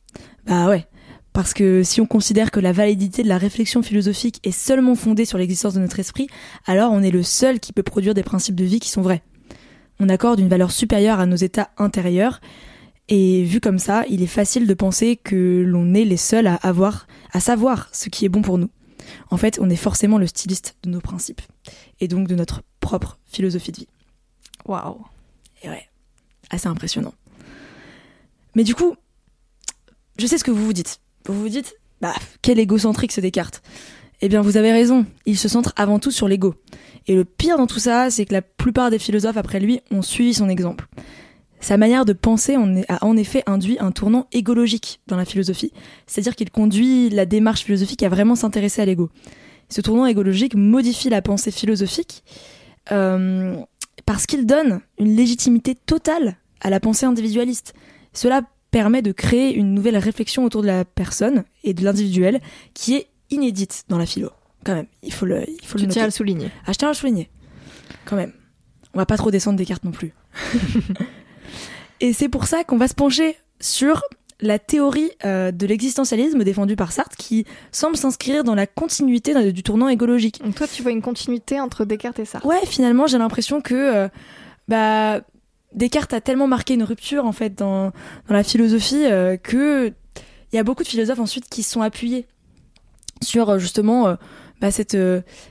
[0.46, 0.86] Bah ouais,
[1.32, 5.24] parce que si on considère que la validité de la réflexion philosophique est seulement fondée
[5.24, 6.28] sur l'existence de notre esprit,
[6.66, 9.22] alors on est le seul qui peut produire des principes de vie qui sont vrais.
[10.00, 12.40] On accorde une valeur supérieure à nos états intérieurs,
[13.08, 16.54] et vu comme ça, il est facile de penser que l'on est les seuls à
[16.56, 18.70] avoir, à savoir ce qui est bon pour nous.
[19.30, 21.42] En fait, on est forcément le styliste de nos principes,
[22.00, 23.88] et donc de notre propre philosophie de vie.
[24.64, 25.04] Waouh.
[25.62, 25.88] Et ouais,
[26.50, 27.14] assez impressionnant.
[28.54, 28.96] Mais du coup,
[30.18, 31.00] je sais ce que vous vous dites.
[31.26, 33.62] Vous vous dites, bah, quel égocentrique ce Descartes.
[34.20, 36.54] Eh bien, vous avez raison, il se centre avant tout sur l'ego.
[37.06, 40.02] Et le pire dans tout ça, c'est que la plupart des philosophes après lui ont
[40.02, 40.86] suivi son exemple.
[41.64, 42.56] Sa manière de penser
[42.88, 45.72] a en effet induit un tournant égologique dans la philosophie,
[46.06, 49.08] c'est-à-dire qu'il conduit la démarche philosophique à vraiment s'intéresser à l'ego.
[49.70, 52.22] Ce tournant égologique modifie la pensée philosophique
[52.92, 53.56] euh,
[54.04, 57.72] parce qu'il donne une légitimité totale à la pensée individualiste.
[58.12, 62.42] Cela permet de créer une nouvelle réflexion autour de la personne et de l'individuel
[62.74, 64.28] qui est inédite dans la philo.
[64.66, 66.50] Quand même, il faut le, il faut tu le tiens à le souligner.
[66.66, 67.30] Ah, je tiens à le souligner.
[68.04, 68.34] Quand même.
[68.92, 70.12] On va pas trop descendre des cartes non plus.
[72.00, 74.02] Et c'est pour ça qu'on va se pencher sur
[74.40, 79.62] la théorie euh, de l'existentialisme défendue par Sartre qui semble s'inscrire dans la continuité du
[79.62, 80.42] tournant égologique.
[80.44, 82.46] Donc toi, tu vois une continuité entre Descartes et Sartre?
[82.46, 84.08] Ouais, finalement, j'ai l'impression que euh,
[84.68, 85.20] bah,
[85.72, 87.92] Descartes a tellement marqué une rupture en fait dans,
[88.28, 89.92] dans la philosophie euh, que
[90.52, 92.26] il y a beaucoup de philosophes ensuite qui se sont appuyés
[93.22, 94.16] sur euh, justement
[94.60, 94.96] bah, cette,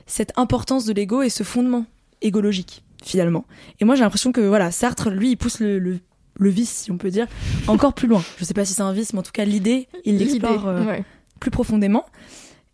[0.06, 1.86] cette importance de l'ego et ce fondement
[2.22, 3.44] égologique finalement.
[3.80, 5.98] Et moi j'ai l'impression que voilà Sartre lui il pousse le, le,
[6.36, 7.26] le vice si on peut dire
[7.68, 8.22] encore plus loin.
[8.38, 10.84] Je sais pas si c'est un vice mais en tout cas l'idée il l'explore euh,
[10.84, 11.04] ouais.
[11.40, 12.04] plus profondément.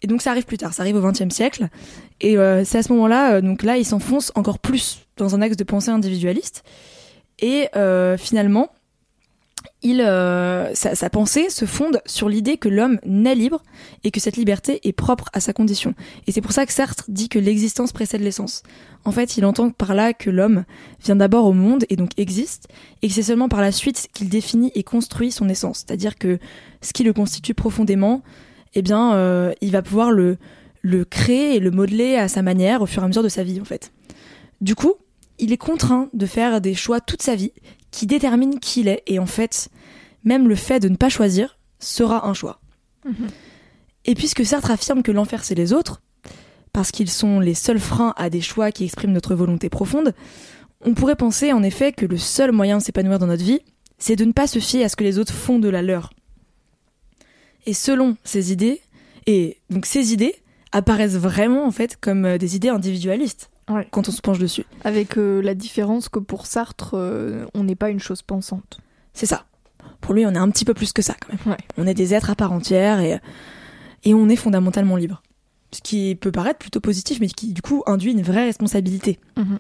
[0.03, 1.69] Et donc ça arrive plus tard, ça arrive au XXe siècle.
[2.21, 5.43] Et euh, c'est à ce moment-là, euh, donc là, il s'enfonce encore plus dans un
[5.43, 6.65] axe de pensée individualiste.
[7.39, 7.69] Et
[8.19, 8.71] finalement,
[9.83, 13.63] il, euh, sa, sa pensée se fonde sur l'idée que l'homme naît libre
[14.05, 15.95] et que cette liberté est propre à sa condition.
[16.27, 18.63] Et c'est pour ça que Sartre dit que l'existence précède l'essence.
[19.05, 20.65] En fait, il entend par là que l'homme
[21.03, 22.69] vient d'abord au monde et donc existe,
[23.01, 25.85] et que c'est seulement par la suite qu'il définit et construit son essence.
[25.87, 26.39] C'est-à-dire que
[26.83, 28.23] ce qui le constitue profondément,
[28.75, 30.37] eh bien, euh, il va pouvoir le,
[30.83, 33.43] le créer et le modeler à sa manière au fur et à mesure de sa
[33.43, 33.93] vie, en fait.
[34.61, 34.95] Du coup,
[35.39, 37.53] il est contraint de faire des choix toute sa vie
[37.91, 39.69] qui déterminent qui il est, et en fait,
[40.25, 42.61] même le fait de ne pas choisir sera un choix.
[44.05, 46.03] Et puisque Sartre affirme que l'enfer c'est les autres,
[46.73, 50.15] parce qu'ils sont les seuls freins à des choix qui expriment notre volonté profonde,
[50.83, 53.61] on pourrait penser en effet que le seul moyen de s'épanouir dans notre vie,
[53.99, 56.13] c'est de ne pas se fier à ce que les autres font de la leur.
[57.67, 58.81] Et selon ces idées,
[59.27, 60.35] et donc ces idées
[60.73, 63.87] apparaissent vraiment en fait comme euh, des idées individualistes Ouais.
[63.91, 64.65] quand on se penche dessus.
[64.85, 68.81] Avec euh, la différence que pour Sartre, euh, on n'est pas une chose pensante.
[69.15, 69.45] C'est ça.
[70.01, 71.55] Pour lui, on est un petit peu plus que ça quand même.
[71.55, 71.65] Ouais.
[71.77, 73.19] On est des êtres à part entière et,
[74.05, 75.23] et on est fondamentalement libre.
[75.73, 79.21] Ce qui peut paraître plutôt positif, mais qui du coup induit une vraie responsabilité.
[79.37, 79.59] Mhm.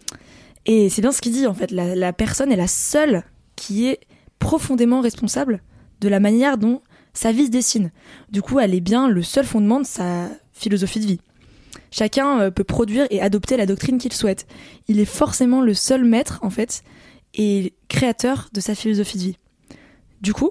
[0.66, 1.70] Et c'est bien ce qu'il dit en fait.
[1.70, 3.23] La, la personne est la seule
[3.57, 4.01] qui est
[4.38, 5.62] profondément responsable
[6.01, 6.81] de la manière dont
[7.12, 7.90] sa vie se dessine.
[8.31, 11.20] Du coup, elle est bien le seul fondement de sa philosophie de vie.
[11.90, 14.46] Chacun euh, peut produire et adopter la doctrine qu'il souhaite.
[14.88, 16.83] Il est forcément le seul maître, en fait,
[17.35, 19.37] et créateur de sa philosophie de vie.
[20.20, 20.50] Du coup,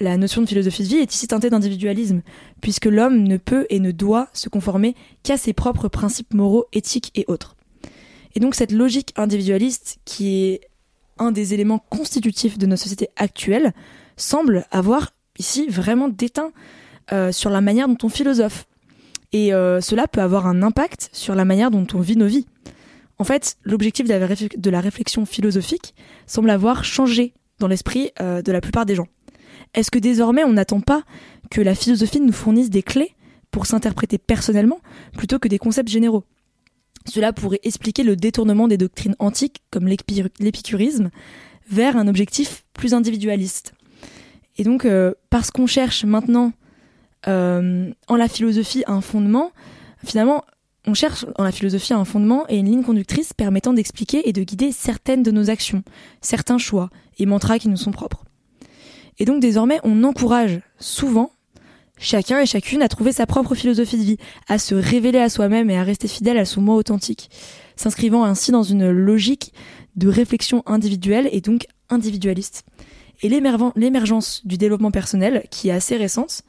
[0.00, 2.22] la notion de philosophie de vie est ici teintée d'individualisme,
[2.60, 7.10] puisque l'homme ne peut et ne doit se conformer qu'à ses propres principes moraux, éthiques
[7.14, 7.56] et autres.
[8.34, 10.60] Et donc cette logique individualiste, qui est
[11.18, 13.72] un des éléments constitutifs de notre société actuelle,
[14.16, 16.52] semble avoir ici vraiment déteint
[17.12, 18.66] euh, sur la manière dont on philosophe.
[19.32, 22.46] Et euh, cela peut avoir un impact sur la manière dont on vit nos vies.
[23.18, 25.94] En fait, l'objectif de la réflexion philosophique
[26.26, 29.06] semble avoir changé dans l'esprit euh, de la plupart des gens.
[29.74, 31.04] Est-ce que désormais on n'attend pas
[31.50, 33.14] que la philosophie nous fournisse des clés
[33.50, 34.80] pour s'interpréter personnellement
[35.16, 36.24] plutôt que des concepts généraux?
[37.06, 41.10] Cela pourrait expliquer le détournement des doctrines antiques comme l'épicurisme
[41.70, 43.72] vers un objectif plus individualiste.
[44.58, 46.52] Et donc, euh, parce qu'on cherche maintenant
[47.26, 49.52] en la philosophie un fondement,
[50.04, 50.44] finalement,
[50.86, 54.42] on cherche en la philosophie un fondement et une ligne conductrice permettant d'expliquer et de
[54.42, 55.84] guider certaines de nos actions,
[56.20, 58.24] certains choix et mantras qui nous sont propres.
[59.18, 61.30] Et donc désormais, on encourage souvent
[61.98, 64.16] chacun et chacune à trouver sa propre philosophie de vie,
[64.48, 67.30] à se révéler à soi-même et à rester fidèle à son moi authentique,
[67.76, 69.52] s'inscrivant ainsi dans une logique
[69.94, 72.64] de réflexion individuelle et donc individualiste.
[73.22, 76.42] Et l'émergence du développement personnel, qui est assez récente,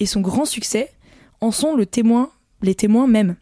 [0.00, 0.90] et son grand succès
[1.40, 2.30] en sont le témoin,
[2.62, 3.36] les témoins même.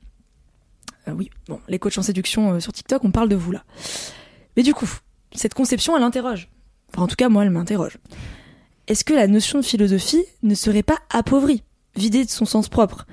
[1.06, 3.64] Euh, oui, bon, les coachs en séduction euh, sur TikTok, on parle de vous là.
[4.56, 4.88] Mais du coup,
[5.32, 6.48] cette conception, elle interroge.
[6.92, 7.98] Enfin, en tout cas, moi, elle m'interroge.
[8.86, 11.62] Est-ce que la notion de philosophie ne serait pas appauvrie,
[11.94, 13.06] vidée de son sens propre?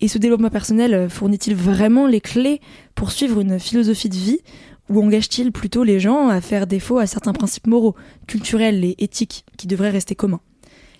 [0.00, 2.60] Et ce développement personnel euh, fournit-il vraiment les clés
[2.94, 4.40] pour suivre une philosophie de vie?
[4.88, 7.96] Ou engage-t-il plutôt les gens à faire défaut à certains principes moraux,
[8.28, 10.40] culturels et éthiques qui devraient rester communs?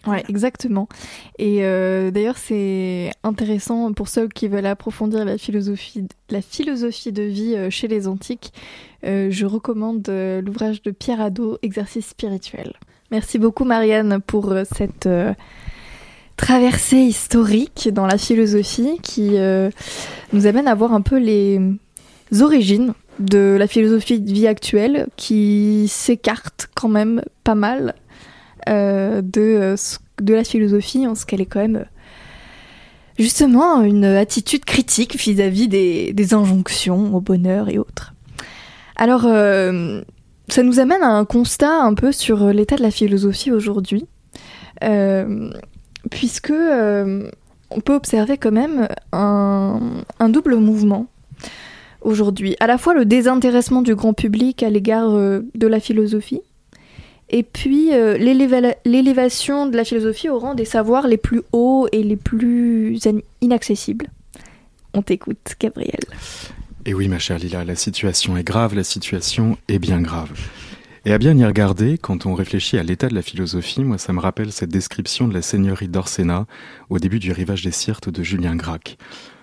[0.06, 0.88] Ouais, exactement.
[1.38, 7.22] Et euh, d'ailleurs, c'est intéressant pour ceux qui veulent approfondir la philosophie, la philosophie de
[7.22, 8.52] vie euh, chez les antiques.
[9.04, 12.74] Euh, je recommande l'ouvrage de Pierre Hadot, Exercice spirituel.
[13.10, 15.08] Merci beaucoup, Marianne, pour cette
[16.36, 19.36] traversée historique dans la philosophie qui
[20.32, 21.60] nous amène à voir un peu les
[22.40, 27.94] origines de la philosophie de vie actuelle qui s'écarte quand même pas mal
[28.66, 29.76] de, euh,
[30.20, 31.84] de la philosophie en ce qu'elle est quand même
[33.18, 38.14] justement une attitude critique vis-à-vis des, injonctions au bonheur et autres.
[38.96, 40.02] Alors, euh,
[40.48, 44.06] ça nous amène à un constat un peu sur l'état de la philosophie aujourd'hui,
[46.10, 49.80] puisque on peut observer quand même un,
[50.18, 51.08] un double mouvement
[52.06, 52.56] aujourd'hui.
[52.60, 56.40] À la fois le désintéressement du grand public à l'égard euh, de la philosophie,
[57.28, 62.02] et puis euh, l'élévation de la philosophie au rang des savoirs les plus hauts et
[62.02, 62.98] les plus
[63.40, 64.06] inaccessibles.
[64.94, 66.00] On t'écoute, Gabriel.
[66.84, 70.30] Et oui, ma chère Lila, la situation est grave, la situation est bien grave.
[71.04, 74.12] Et à bien y regarder, quand on réfléchit à l'état de la philosophie, moi ça
[74.12, 76.46] me rappelle cette description de la seigneurie d'Orsena
[76.90, 78.98] au début du rivage des Sirtes de Julien Gracq.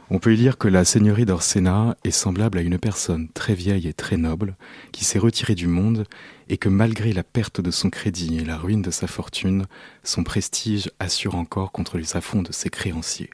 [0.10, 3.88] On peut y lire que la seigneurie d'Orsena est semblable à une personne très vieille
[3.88, 4.58] et très noble
[4.92, 6.06] qui s'est retirée du monde
[6.50, 9.66] et que malgré la perte de son crédit et la ruine de sa fortune,
[10.04, 13.30] son prestige assure encore contre les affronts de ses créanciers.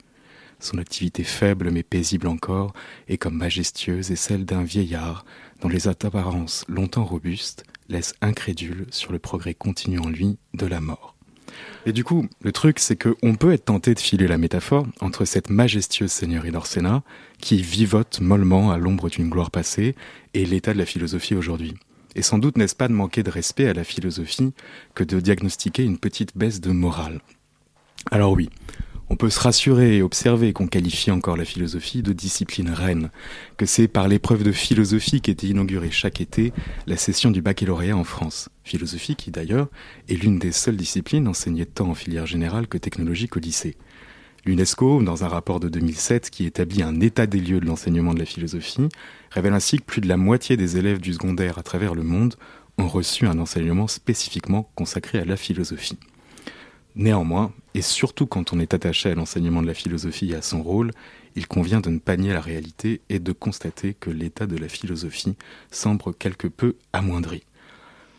[0.59, 2.73] Son activité faible mais paisible encore
[3.07, 5.25] est comme majestueuse et celle d'un vieillard
[5.61, 10.81] dont les apparences longtemps robustes laissent incrédule sur le progrès continu en lui de la
[10.81, 11.18] mort.
[11.85, 15.25] Et du coup, le truc, c'est qu'on peut être tenté de filer la métaphore entre
[15.25, 17.03] cette majestueuse seigneurie d'Orsena,
[17.39, 19.95] qui vivote mollement à l'ombre d'une gloire passée,
[20.33, 21.75] et l'état de la philosophie aujourd'hui.
[22.15, 24.53] Et sans doute n'est-ce pas de manquer de respect à la philosophie
[24.95, 27.21] que de diagnostiquer une petite baisse de morale.
[28.11, 28.49] Alors oui,
[29.09, 33.09] on peut se rassurer et observer qu'on qualifie encore la philosophie de discipline reine,
[33.57, 36.53] que c'est par l'épreuve de philosophie qu'était inaugurée chaque été
[36.85, 38.49] la session du baccalauréat en France.
[38.63, 39.67] Philosophie qui d'ailleurs
[40.09, 43.75] est l'une des seules disciplines enseignées tant en filière générale que technologique au lycée.
[44.45, 48.19] L'UNESCO, dans un rapport de 2007 qui établit un état des lieux de l'enseignement de
[48.19, 48.87] la philosophie,
[49.31, 52.35] révèle ainsi que plus de la moitié des élèves du secondaire à travers le monde
[52.77, 55.97] ont reçu un enseignement spécifiquement consacré à la philosophie.
[56.99, 60.61] Néanmoins, et surtout quand on est attaché à l'enseignement de la philosophie et à son
[60.61, 60.91] rôle,
[61.37, 64.67] il convient de ne pas nier la réalité et de constater que l'état de la
[64.67, 65.37] philosophie
[65.71, 67.43] semble quelque peu amoindri.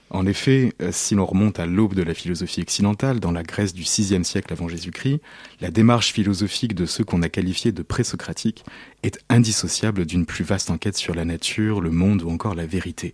[0.09, 3.75] En effet, euh, si l'on remonte à l'aube de la philosophie occidentale, dans la Grèce
[3.75, 5.21] du VIe siècle avant Jésus-Christ,
[5.61, 8.65] la démarche philosophique de ceux qu'on a qualifiés de présocratiques
[9.03, 13.13] est indissociable d'une plus vaste enquête sur la nature, le monde ou encore la vérité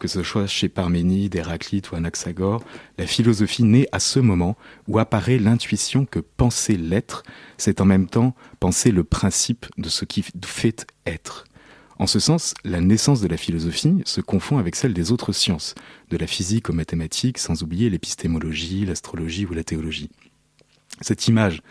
[0.00, 2.64] que ce soit chez Parménide, Héraclite ou Anaxagore,
[2.98, 4.56] la philosophie naît à ce moment
[4.88, 7.22] où apparaît l'intuition que penser l'être,
[7.58, 11.44] c'est en même temps penser le principe de ce qui fait être.
[11.98, 15.74] En ce sens, la naissance de la philosophie se confond avec celle des autres sciences,
[16.08, 20.08] de la physique aux mathématiques, sans oublier l'épistémologie, l'astrologie ou la théologie.
[21.02, 21.62] Cette image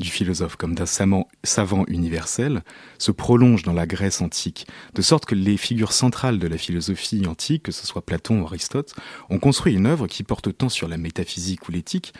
[0.00, 2.62] du philosophe comme d'un savant universel
[2.98, 7.26] se prolonge dans la Grèce antique, de sorte que les figures centrales de la philosophie
[7.26, 8.94] antique, que ce soit Platon ou Aristote,
[9.28, 12.14] ont construit une œuvre qui porte tant sur la métaphysique ou l'éthique,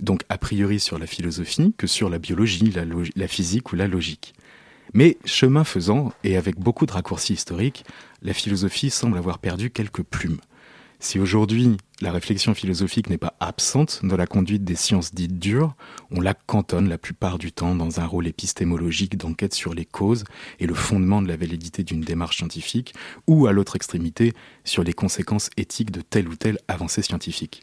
[0.00, 2.72] donc a priori sur la philosophie, que sur la biologie,
[3.14, 4.34] la, physique ou la logique.
[4.94, 7.84] Mais chemin faisant, et avec beaucoup de raccourcis historiques,
[8.22, 10.40] la philosophie semble avoir perdu quelques plumes.
[10.98, 15.74] Si aujourd'hui la réflexion philosophique n'est pas absente dans la conduite des sciences dites dures,
[16.10, 20.24] on la cantonne la plupart du temps dans un rôle épistémologique d'enquête sur les causes
[20.60, 22.94] et le fondement de la validité d'une démarche scientifique,
[23.26, 24.34] ou à l'autre extrémité,
[24.64, 27.62] sur les conséquences éthiques de telle ou telle avancée scientifique.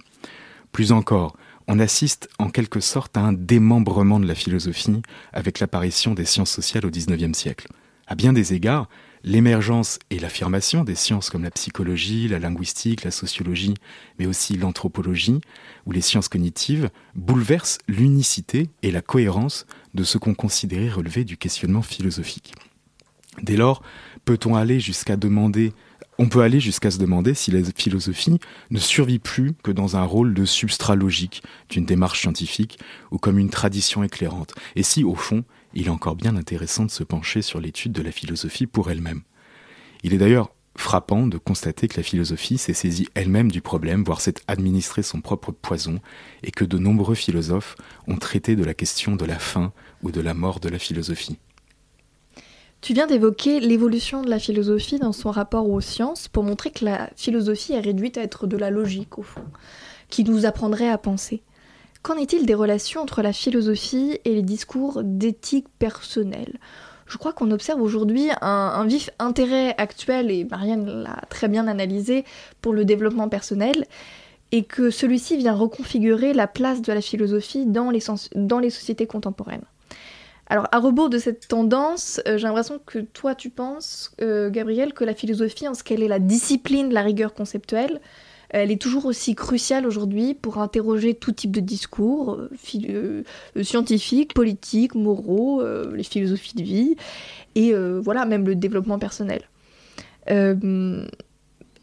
[0.71, 6.13] Plus encore, on assiste en quelque sorte à un démembrement de la philosophie avec l'apparition
[6.13, 7.67] des sciences sociales au XIXe siècle.
[8.07, 8.89] À bien des égards,
[9.23, 13.73] l'émergence et l'affirmation des sciences comme la psychologie, la linguistique, la sociologie,
[14.19, 15.39] mais aussi l'anthropologie
[15.85, 21.37] ou les sciences cognitives bouleversent l'unicité et la cohérence de ce qu'on considérait relever du
[21.37, 22.53] questionnement philosophique.
[23.41, 23.81] Dès lors,
[24.25, 25.73] peut-on aller jusqu'à demander
[26.19, 30.03] on peut aller jusqu'à se demander si la philosophie ne survit plus que dans un
[30.03, 32.79] rôle de substrat logique d'une démarche scientifique
[33.11, 35.43] ou comme une tradition éclairante, et si, au fond,
[35.73, 39.21] il est encore bien intéressant de se pencher sur l'étude de la philosophie pour elle-même.
[40.03, 44.21] Il est d'ailleurs frappant de constater que la philosophie s'est saisie elle-même du problème, voire
[44.21, 45.99] s'est administré son propre poison,
[46.41, 47.75] et que de nombreux philosophes
[48.07, 49.71] ont traité de la question de la fin
[50.01, 51.37] ou de la mort de la philosophie.
[52.81, 56.83] Tu viens d'évoquer l'évolution de la philosophie dans son rapport aux sciences pour montrer que
[56.83, 59.45] la philosophie est réduite à être de la logique, au fond,
[60.09, 61.43] qui nous apprendrait à penser.
[62.03, 66.59] Qu'en est-il des relations entre la philosophie et les discours d'éthique personnelle?
[67.05, 72.25] Je crois qu'on observe aujourd'hui un, vif intérêt actuel, et Marianne l'a très bien analysé,
[72.59, 73.85] pour le développement personnel,
[74.51, 79.63] et que celui-ci vient reconfigurer la place de la philosophie dans les, sociétés contemporaines.
[80.47, 84.93] Alors, à rebours de cette tendance, euh, j'ai l'impression que toi, tu penses, euh, Gabriel,
[84.93, 88.01] que la philosophie, en ce qu'elle est la discipline la rigueur conceptuelle,
[88.53, 93.23] elle est toujours aussi cruciale aujourd'hui pour interroger tout type de discours, euh,
[93.57, 96.95] euh, scientifiques, politiques, moraux, euh, les philosophies de vie,
[97.55, 99.41] et voilà, même le développement personnel.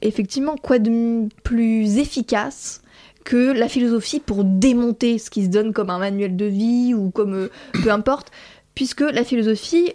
[0.02, 2.82] effectivement, quoi de plus efficace
[3.24, 7.10] que la philosophie pour démonter ce qui se donne comme un manuel de vie ou
[7.10, 7.48] comme
[7.84, 8.32] peu importe,
[8.74, 9.92] puisque la philosophie,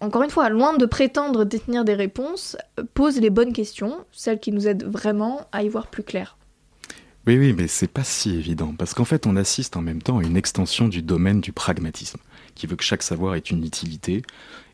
[0.00, 2.56] encore une fois, loin de prétendre détenir des réponses,
[2.94, 6.36] pose les bonnes questions, celles qui nous aident vraiment à y voir plus clair.
[7.26, 10.18] Oui, oui, mais c'est pas si évident, parce qu'en fait, on assiste en même temps
[10.18, 12.20] à une extension du domaine du pragmatisme,
[12.54, 14.22] qui veut que chaque savoir ait une utilité,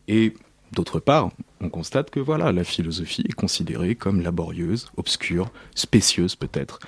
[0.06, 0.34] et
[0.72, 1.30] d'autre part,
[1.60, 6.78] on constate que voilà, la philosophie est considérée comme laborieuse, obscure, spécieuse peut-être,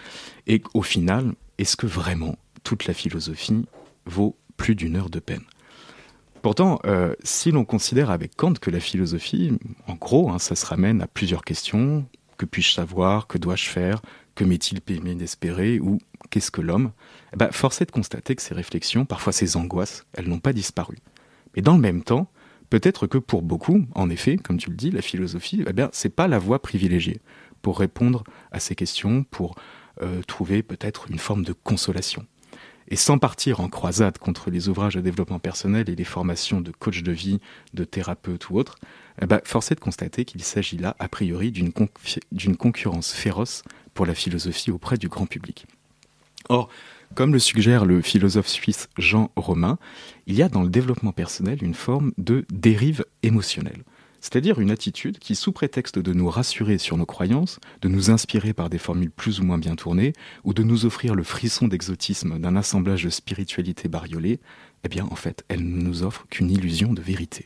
[0.47, 3.65] et au final, est-ce que vraiment toute la philosophie
[4.05, 5.45] vaut plus d'une heure de peine?
[6.47, 10.65] Pourtant, euh, si l'on considère avec Kant que la philosophie, en gros, hein, ça se
[10.65, 12.07] ramène à plusieurs questions.
[12.39, 13.27] Que puis-je savoir?
[13.27, 14.01] Que dois-je faire?
[14.37, 15.81] Que m'est-il permis d'espérer?
[15.81, 15.99] Ou
[16.31, 16.93] qu'est-ce que l'homme?
[17.35, 20.53] Eh ben, Force est de constater que ces réflexions, parfois ces angoisses, elles n'ont pas
[20.53, 20.99] disparu.
[21.57, 22.31] Mais dans le même temps,
[22.71, 26.15] peut-être que pour beaucoup, en effet, comme tu le dis, la philosophie, eh bien, c'est
[26.15, 27.21] pas la voie privilégiée
[27.61, 28.23] pour répondre
[28.53, 29.57] à ces questions, pour
[30.01, 32.25] euh, trouver peut-être une forme de consolation.
[32.89, 36.71] Et sans partir en croisade contre les ouvrages de développement personnel et les formations de
[36.71, 37.41] coach de vie,
[37.75, 38.77] de thérapeute ou autres,
[39.21, 43.63] eh ben, force est de constater qu'il s'agit là, a priori, d'une concurrence féroce
[43.95, 45.67] pour la philosophie auprès du grand public.
[46.49, 46.69] Or,
[47.15, 49.79] comme le suggère le philosophe suisse Jean Romain,
[50.27, 53.83] il y a dans le développement personnel une forme de dérive émotionnelle
[54.21, 58.53] c'est-à-dire une attitude qui, sous prétexte de nous rassurer sur nos croyances, de nous inspirer
[58.53, 60.13] par des formules plus ou moins bien tournées,
[60.45, 64.41] ou de nous offrir le frisson d'exotisme d'un assemblage de spiritualité bariolée,
[64.85, 67.45] eh bien en fait, elle ne nous offre qu'une illusion de vérité.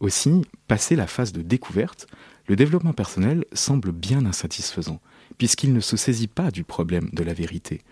[0.00, 2.06] Aussi, passé la phase de découverte,
[2.48, 5.00] le développement personnel semble bien insatisfaisant,
[5.38, 7.82] puisqu'il ne se saisit pas du problème de la vérité,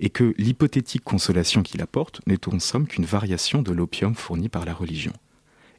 [0.00, 4.64] et que l'hypothétique consolation qu'il apporte n'est en somme qu'une variation de l'opium fourni par
[4.64, 5.12] la religion.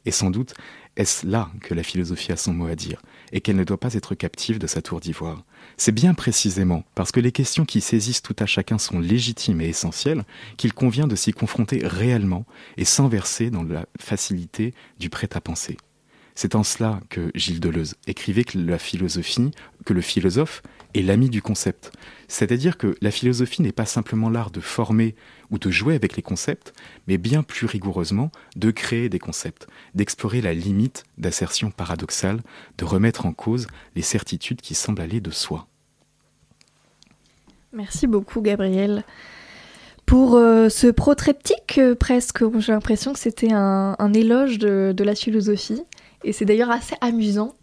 [0.04, 0.54] Et sans doute
[0.96, 3.00] est-ce là que la philosophie a son mot à dire,
[3.32, 5.42] et qu'elle ne doit pas être captive de sa tour d'ivoire
[5.78, 9.68] C'est bien précisément parce que les questions qui saisissent tout à chacun sont légitimes et
[9.68, 10.24] essentielles
[10.58, 12.44] qu'il convient de s'y confronter réellement
[12.76, 15.78] et sans verser dans la facilité du prêt-à-penser.
[16.34, 19.50] C'est en cela que Gilles Deleuze écrivait que la philosophie,
[19.84, 20.62] que le philosophe
[20.94, 21.92] est l'ami du concept.
[22.28, 25.14] C'est-à-dire que la philosophie n'est pas simplement l'art de former
[25.52, 26.72] ou de jouer avec les concepts,
[27.06, 32.40] mais bien plus rigoureusement de créer des concepts, d'explorer la limite d'assertion paradoxale,
[32.78, 35.68] de remettre en cause les certitudes qui semblent aller de soi.
[37.72, 39.04] Merci beaucoup Gabriel.
[40.06, 45.82] Pour euh, ce protreptique, euh, presque, j'ai l'impression que c'était un, éloge de, la philosophie.
[46.24, 47.54] Et c'est d'ailleurs assez amusant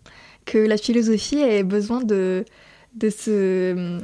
[0.46, 2.46] que la philosophie ait besoin de,
[2.96, 4.00] de se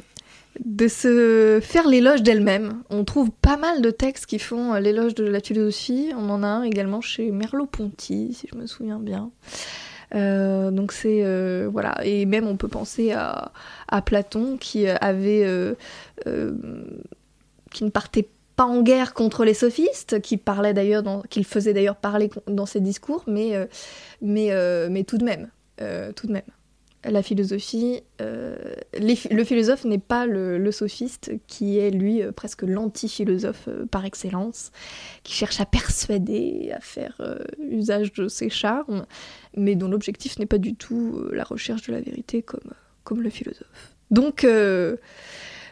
[0.64, 2.82] de se faire l'éloge d'elle-même.
[2.90, 6.12] On trouve pas mal de textes qui font euh, l'éloge de la philosophie.
[6.16, 9.30] On en a un également chez Merleau-Ponty, si je me souviens bien.
[10.14, 13.50] Euh, donc c'est euh, voilà et même on peut penser à,
[14.02, 15.44] Platon qui avait
[17.72, 21.96] qui ne partait pas en guerre contre les sophistes, qui parlait d'ailleurs qu'il faisait d'ailleurs
[21.96, 23.54] parler dans ses discours, mais
[24.22, 24.50] mais
[24.88, 25.50] mais tout de même
[26.14, 26.42] tout de même
[27.04, 28.56] la philosophie, euh,
[28.98, 34.72] le philosophe n'est pas le, sophiste qui est lui euh, presque l'anti-philosophe euh, par excellence,
[35.22, 37.20] qui cherche à persuader, à faire
[37.58, 39.06] usage de ses charmes,
[39.56, 42.72] mais dont l'objectif n'est pas du tout la recherche de la vérité comme,
[43.04, 43.94] comme le philosophe.
[44.10, 44.46] Donc,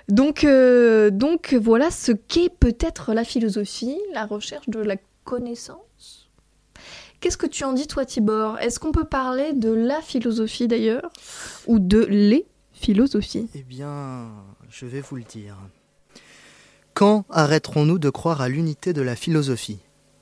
[0.08, 5.78] donc, donc voilà ce qu'est peut-être la philosophie, la recherche de la connaissance
[7.24, 8.58] Qu'est-ce que tu en dis, toi, Tibor?
[8.58, 11.10] Est-ce qu'on peut parler de la philosophie d'ailleurs?
[11.66, 12.44] Ou de les
[12.74, 13.48] philosophies?
[13.54, 14.28] Eh bien,
[14.68, 15.56] je vais vous le dire.
[16.92, 19.78] Quand arrêterons-nous de croire à l'unité de la philosophie?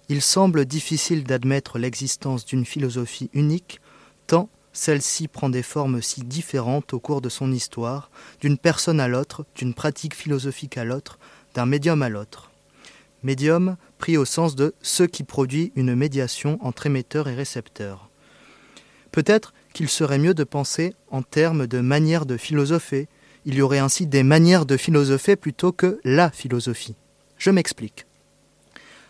[0.08, 3.80] Il semble difficile d'admettre l'existence d'une philosophie unique,
[4.28, 9.08] tant celle-ci prend des formes si différentes au cours de son histoire, d'une personne à
[9.08, 11.18] l'autre, d'une pratique philosophique à l'autre,
[11.54, 12.52] d'un médium à l'autre.
[13.24, 18.10] Médium pris au sens de ce qui produit une médiation entre émetteur et récepteur.
[19.12, 23.06] Peut-être qu'il serait mieux de penser en termes de manière de philosopher,
[23.44, 26.96] il y aurait ainsi des manières de philosopher plutôt que la philosophie.
[27.38, 28.06] Je m'explique.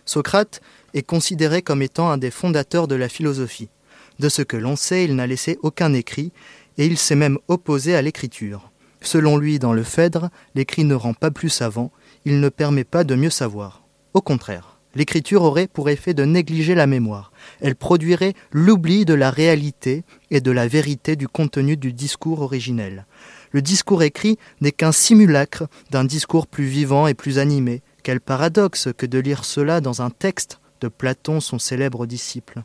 [0.04, 0.60] Socrate
[0.92, 3.70] est considéré comme étant un des fondateurs de la philosophie.
[4.18, 6.32] De ce que l'on sait, il n'a laissé aucun écrit,
[6.76, 8.70] et il s'est même opposé à l'écriture.
[9.00, 11.90] Selon lui, dans le Phèdre, l'écrit ne rend pas plus savant,
[12.26, 13.84] il ne permet pas de mieux savoir.
[14.12, 17.32] Au contraire, l'écriture aurait pour effet de négliger la mémoire.
[17.60, 23.06] Elle produirait l'oubli de la réalité et de la vérité du contenu du discours originel.
[23.52, 27.82] Le discours écrit n'est qu'un simulacre d'un discours plus vivant et plus animé.
[28.02, 32.62] Quel paradoxe que de lire cela dans un texte de Platon, son célèbre disciple.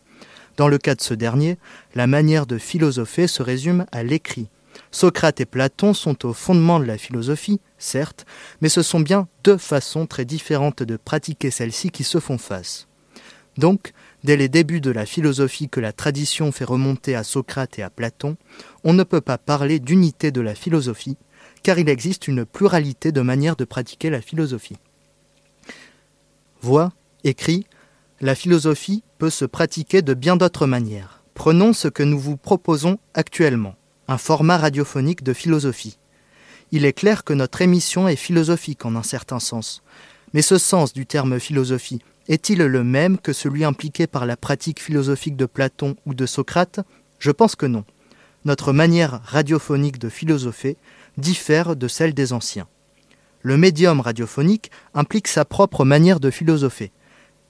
[0.56, 1.58] Dans le cas de ce dernier,
[1.94, 4.50] la manière de philosopher se résume à l'écrit.
[4.92, 8.26] Socrate et Platon sont au fondement de la philosophie, certes,
[8.62, 12.88] mais ce sont bien deux façons très différentes de pratiquer celle-ci qui se font face.
[13.58, 17.84] Donc, dès les débuts de la philosophie que la tradition fait remonter à Socrate et
[17.84, 18.38] à Platon,
[18.84, 21.18] on ne peut pas parler d'unité de la philosophie,
[21.64, 24.78] car il existe une pluralité de manières de pratiquer la philosophie.
[26.62, 26.92] Voix,
[27.24, 27.66] écrit,
[28.22, 31.24] la philosophie peut se pratiquer de bien d'autres manières.
[31.34, 33.76] Prenons ce que nous vous proposons actuellement
[34.08, 35.98] un format radiophonique de philosophie.
[36.72, 39.84] Il est clair que notre émission est philosophique en un certain sens.
[40.34, 44.82] Mais ce sens du terme philosophie est-il le même que celui impliqué par la pratique
[44.82, 46.82] philosophique de Platon ou de Socrate?
[47.20, 47.86] Je pense que non.
[48.44, 50.76] Notre manière radiophonique de philosopher
[51.18, 52.68] diffère de celle des anciens.
[53.42, 56.92] Le médium radiophonique implique sa propre manière de philosopher.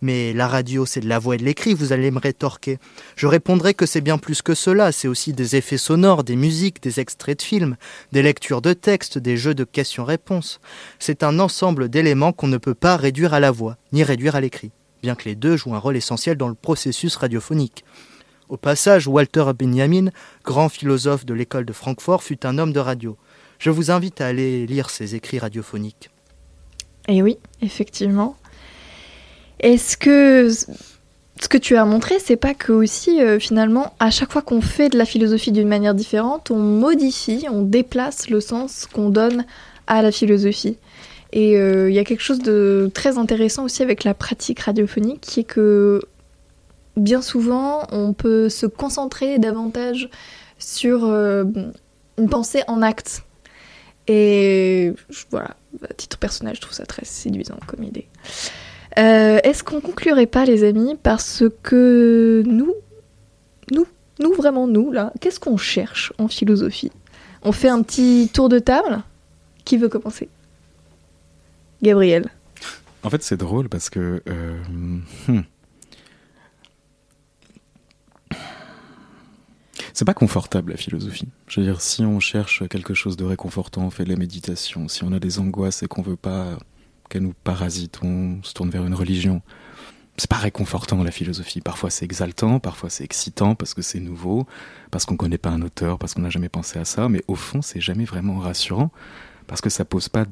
[0.01, 2.77] Mais la radio, c'est de la voix et de l'écrit, vous allez me rétorquer.
[3.15, 6.81] Je répondrai que c'est bien plus que cela, c'est aussi des effets sonores, des musiques,
[6.83, 7.77] des extraits de films,
[8.11, 10.59] des lectures de textes, des jeux de questions-réponses.
[10.99, 14.41] C'est un ensemble d'éléments qu'on ne peut pas réduire à la voix, ni réduire à
[14.41, 14.71] l'écrit,
[15.01, 17.83] bien que les deux jouent un rôle essentiel dans le processus radiophonique.
[18.49, 20.09] Au passage, Walter Benjamin,
[20.45, 23.17] grand philosophe de l'école de Francfort, fut un homme de radio.
[23.59, 26.11] Je vous invite à aller lire ses écrits radiophoniques.
[27.09, 28.37] Eh oui, effectivement.
[29.59, 30.49] Est-ce que
[31.41, 34.61] ce que tu as montré, c'est pas que aussi euh, finalement, à chaque fois qu'on
[34.61, 39.45] fait de la philosophie d'une manière différente, on modifie, on déplace le sens qu'on donne
[39.85, 40.77] à la philosophie.
[41.33, 45.21] Et euh, il y a quelque chose de très intéressant aussi avec la pratique radiophonique,
[45.21, 46.01] qui est que
[46.95, 50.09] bien souvent, on peut se concentrer davantage
[50.57, 51.43] sur euh,
[52.17, 53.23] une pensée en acte.
[54.07, 54.93] Et
[55.29, 55.55] voilà,
[55.87, 58.07] à titre personnel, je trouve ça très séduisant comme idée.
[59.37, 62.73] Euh, est-ce qu'on conclurait pas, les amis, parce que nous,
[63.71, 63.85] nous,
[64.19, 66.91] nous vraiment nous, là, qu'est-ce qu'on cherche en philosophie?
[67.43, 69.03] On fait un petit tour de table?
[69.65, 70.29] Qui veut commencer?
[71.81, 72.29] Gabriel.
[73.03, 74.21] En fait, c'est drôle parce que...
[74.27, 74.57] Euh,
[75.27, 75.41] hmm.
[79.93, 81.27] C'est pas confortable la philosophie.
[81.47, 84.87] Je veux dire, si on cherche quelque chose de réconfortant, on fait de la méditation.
[84.87, 86.59] Si on a des angoisses et qu'on veut pas
[87.09, 89.41] qu'elle nous parasite, on se tourne vers une religion.
[90.17, 91.61] C'est pas réconfortant la philosophie.
[91.61, 94.47] Parfois c'est exaltant, parfois c'est excitant parce que c'est nouveau,
[94.89, 97.07] parce qu'on connaît pas un auteur, parce qu'on n'a jamais pensé à ça.
[97.07, 98.91] Mais au fond, c'est jamais vraiment rassurant
[99.45, 100.25] parce que ça pose pas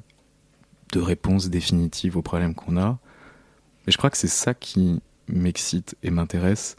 [0.91, 2.99] de réponse définitive aux problèmes qu'on a.
[3.88, 6.76] Et je crois que c'est ça qui m'excite et m'intéresse,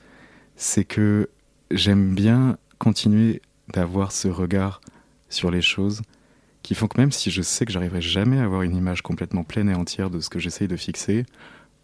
[0.56, 1.30] c'est que
[1.70, 3.42] j'aime bien continuer
[3.72, 4.80] d'avoir ce regard
[5.28, 6.02] sur les choses
[6.66, 9.44] qui font que même si je sais que j'arriverai jamais à avoir une image complètement
[9.44, 11.24] pleine et entière de ce que j'essaye de fixer,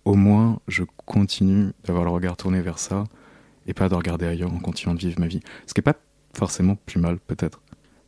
[0.05, 3.05] au moins je continue d'avoir le regard tourné vers ça
[3.69, 5.41] et pas de regarder ailleurs en continuant de vivre ma vie.
[5.69, 5.95] Ce qui n'est pas
[6.35, 7.61] forcément plus mal, peut-être.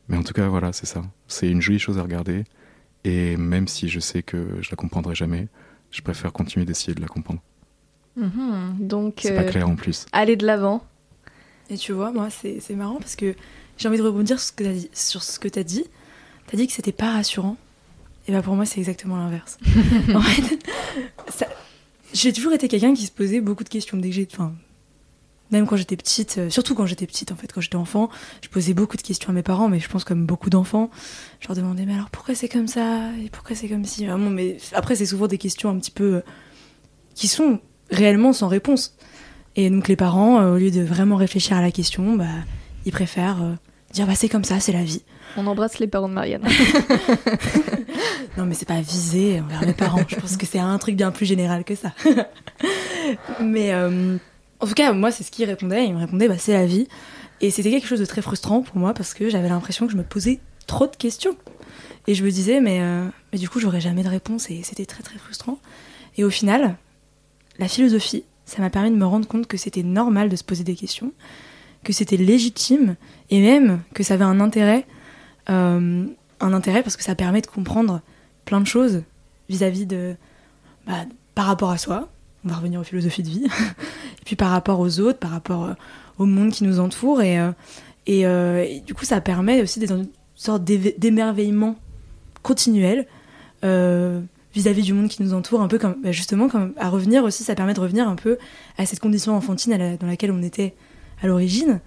[0.08, 1.04] Mais en tout cas, voilà, c'est ça.
[1.28, 2.42] C'est une jolie chose à regarder.
[3.04, 5.46] Et même si je sais que je la comprendrai jamais,
[5.92, 7.40] je préfère continuer d'essayer de la comprendre.
[8.16, 8.78] Mhm.
[8.80, 10.06] donc, C'est pas euh, clair en plus.
[10.10, 10.84] aller de l'avant.
[11.70, 13.36] Et tu vois, moi, c'est c'est marrant parce que
[13.78, 14.90] j'ai envie de rebondir sur ce que tu as dit.
[14.92, 15.84] Sur ce que t'as dit.
[16.46, 17.56] T'as dit que c'était pas rassurant.
[18.28, 19.58] Et bah pour moi, c'est exactement l'inverse.
[20.14, 20.58] en fait,
[21.28, 21.48] ça-
[22.12, 24.28] j'ai toujours été quelqu'un qui se posait beaucoup de questions dès que j'ai.
[24.32, 24.52] Enfin,
[25.50, 28.08] même quand j'étais petite, euh, surtout quand j'étais petite, en fait, quand j'étais enfant,
[28.42, 30.90] je posais beaucoup de questions à mes parents, mais je pense comme beaucoup d'enfants,
[31.40, 33.10] je leur demandais, mais alors pourquoi c'est comme ça?
[33.22, 36.14] Et pourquoi c'est comme si Vraiment, mais après, c'est souvent des questions un petit peu.
[36.16, 36.20] euh,
[37.14, 38.96] qui sont réellement sans réponse.
[39.54, 42.24] Et donc les parents, euh, au lieu de vraiment réfléchir à la question, bah,
[42.86, 43.56] ils préfèrent
[43.92, 45.02] dire bah c'est comme ça, c'est la vie.
[45.36, 46.46] On embrasse les parents de Marianne.
[48.36, 50.02] Non mais c'est pas visé envers mes parents.
[50.08, 51.92] Je pense que c'est un truc bien plus général que ça.
[53.40, 54.16] mais euh,
[54.60, 55.86] en tout cas, moi c'est ce qu'ils répondaient.
[55.86, 56.88] Ils me répondaient bah c'est la vie.
[57.40, 59.96] Et c'était quelque chose de très frustrant pour moi parce que j'avais l'impression que je
[59.96, 61.36] me posais trop de questions.
[62.06, 64.86] Et je me disais mais euh, mais du coup j'aurais jamais de réponse et c'était
[64.86, 65.58] très très frustrant.
[66.16, 66.76] Et au final,
[67.58, 70.64] la philosophie, ça m'a permis de me rendre compte que c'était normal de se poser
[70.64, 71.12] des questions,
[71.82, 72.96] que c'était légitime
[73.30, 74.86] et même que ça avait un intérêt,
[75.50, 76.06] euh,
[76.40, 78.00] un intérêt parce que ça permet de comprendre
[78.44, 79.02] plein de choses
[79.48, 80.16] vis-à-vis de,
[80.86, 82.08] bah, par rapport à soi.
[82.44, 83.44] On va revenir aux philosophies de vie.
[84.20, 85.74] et puis par rapport aux autres, par rapport euh,
[86.18, 87.52] au monde qui nous entoure et euh,
[88.06, 91.76] et, du coup ça permet aussi d'être une sorte d'émerveillement
[92.42, 93.06] continuel.
[93.62, 97.44] vis-à-vis du monde qui nous entoure, un peu comme bah, justement comme à revenir aussi,
[97.44, 98.36] ça permet de revenir un peu
[98.76, 100.74] à cette condition enfantine dans laquelle on était
[101.22, 101.80] à l'origine.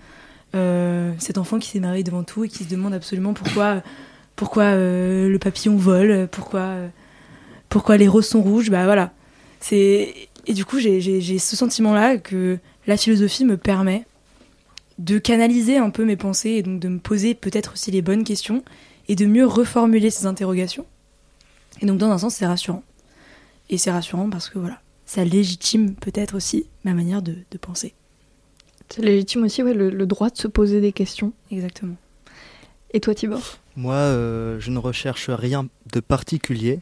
[0.55, 3.83] Euh, cet enfant qui s'émerveille devant tout et qui se demande absolument pourquoi,
[4.35, 6.87] pourquoi euh, le papillon vole, pourquoi, euh,
[7.69, 8.69] pourquoi les roses sont rouges.
[8.71, 9.11] Bah voilà.
[9.59, 10.13] C'est
[10.45, 14.05] et du coup j'ai- ce sentiment-là que la philosophie me permet
[14.99, 18.23] de canaliser un peu mes pensées et donc de me poser peut-être aussi les bonnes
[18.23, 18.63] questions
[19.09, 20.85] et de mieux reformuler ces interrogations.
[21.81, 22.83] Et donc dans un sens c'est rassurant.
[23.69, 27.93] Et c'est rassurant parce que voilà, ça légitime peut-être aussi ma manière de penser.
[28.89, 31.33] C'est légitime aussi, ouais, le, le droit de se poser des questions.
[31.51, 31.95] Exactement.
[32.91, 33.57] Et toi, Tibor?
[33.75, 36.79] Moi, euh, je ne recherche rien de particulier,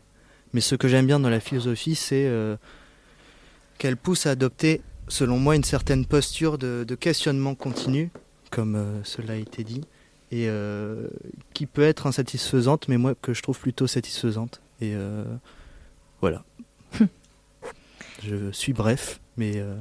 [0.53, 2.55] mais ce que j'aime bien dans la philosophie, c'est euh,
[3.77, 8.11] qu'elle pousse à adopter, selon moi, une certaine posture de, de questionnement continu,
[8.51, 9.81] comme euh, cela a été dit,
[10.31, 11.07] et euh,
[11.53, 14.61] qui peut être insatisfaisante, mais moi que je trouve plutôt satisfaisante.
[14.79, 15.23] Et euh,
[16.21, 16.43] voilà.
[18.23, 19.75] je suis bref, mais euh,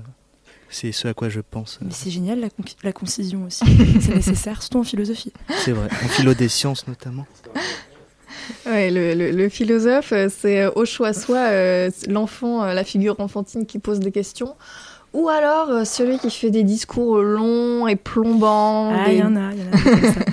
[0.74, 1.78] c'est ce à quoi je pense.
[1.82, 3.64] Mais c'est génial la, con- la concision aussi.
[4.00, 5.32] c'est nécessaire, surtout en philosophie.
[5.64, 7.26] C'est vrai, en philo des sciences notamment.
[8.66, 13.18] Ouais, le, le- le philosophe, euh, c'est euh, au choix soit euh, l'enfant, la figure
[13.20, 14.54] enfantine qui pose des questions,
[15.14, 18.92] ou alors euh, celui qui fait des discours longs et plombants.
[18.94, 19.82] Ah, des- il y en a, il y en a.
[20.00, 20.20] comme ça.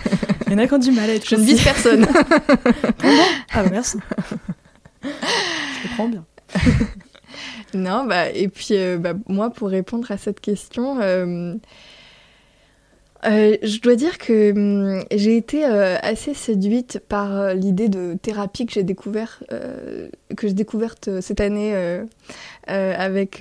[0.47, 2.05] Il y en a qui ont du mal à être Je ne vise personne.
[3.53, 3.97] Ah bah merci.
[5.01, 6.25] Je le prends bien.
[7.73, 11.55] Non, bah, et puis euh, bah, moi, pour répondre à cette question, euh,
[13.25, 18.73] euh, je dois dire que hum, j'ai été assez séduite par l'idée de thérapie que
[18.73, 19.43] j'ai découvert,
[20.43, 21.73] découverte cette année
[22.67, 23.39] avec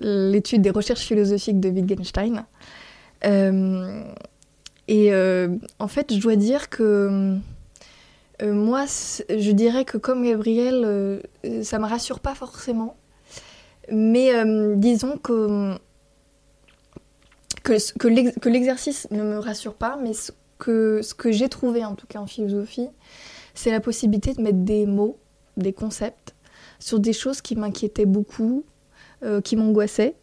[0.00, 2.44] l'étude des recherches philosophiques de Wittgenstein.
[4.88, 7.38] Et en fait, je dois dire que
[8.42, 8.84] moi,
[9.30, 11.22] je dirais que comme Gabriel,
[11.62, 12.94] ça me rassure pas forcément.
[13.90, 15.74] Mais euh, disons que,
[17.62, 21.30] que, ce- que l'ex- que l'exercice ne me rassure pas, mais ce que, ce que
[21.32, 22.88] j'ai trouvé en tout cas en philosophie,
[23.54, 25.18] c'est la possibilité de mettre des mots,
[25.56, 26.34] des concepts,
[26.78, 28.64] sur des choses qui m'inquiétaient beaucoup,
[29.22, 30.14] euh, qui m'angoissaient,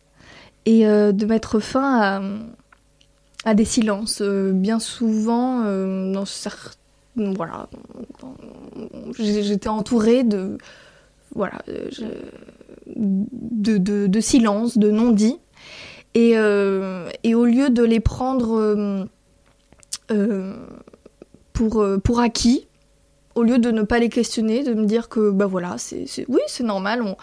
[0.65, 2.21] et euh, de mettre fin à,
[3.49, 4.21] à des silences.
[4.21, 5.59] Bien souvent,
[6.11, 6.71] dans certains.
[7.15, 7.69] Voilà.
[9.19, 10.57] J'étais entourée de.
[11.35, 11.61] Voilà.
[12.87, 15.37] De, de, silence, de non-dit.
[16.15, 19.05] Et, euh, et au lieu de les prendre euh,
[20.11, 20.55] euh,
[21.53, 22.67] pour, pour acquis,
[23.35, 26.41] au lieu de ne pas les questionner, de me dire que bah voilà, c'est oui,
[26.47, 27.15] c'est normal,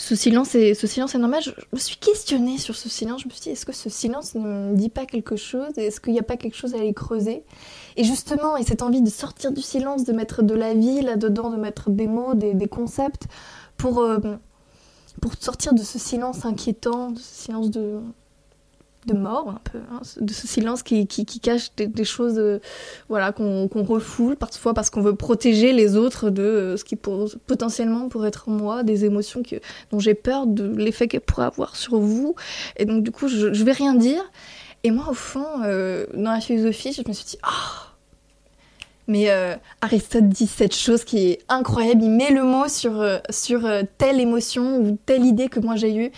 [0.00, 1.42] ce silence est, ce silence est normal.
[1.42, 3.20] Je, me suis questionnée sur ce silence.
[3.20, 5.76] Je me suis dit, est-ce que ce silence ne dit pas quelque chose?
[5.76, 7.44] Est-ce qu'il n'y a pas quelque chose à aller creuser?
[7.98, 11.50] Et justement, et cette envie de sortir du silence, de mettre de la vie là-dedans,
[11.50, 13.26] de mettre des mots, des, des concepts,
[13.76, 14.02] pour,
[15.20, 18.00] pour sortir de ce silence inquiétant, de ce silence de,
[19.06, 22.60] de mort un peu, hein, de ce silence qui, qui, cache des, choses euh,
[23.08, 28.08] voilà, qu'on refoule parfois parce qu'on veut protéger les autres de euh, ce qui potentiellement
[28.08, 29.56] pourrait être moi, des émotions que,
[29.90, 32.34] dont j'ai peur de l'effet qu'elles pourraient avoir sur vous.
[32.76, 34.22] Et donc du coup, je, je vais rien dire.
[34.82, 37.89] Et moi, au fond, euh, dans la philosophie, je me suis dit, ah
[39.10, 43.18] mais euh, Aristote dit cette chose qui est incroyable, il met le mot sur, euh,
[43.28, 46.12] sur euh, telle émotion ou telle idée que moi j'ai eue,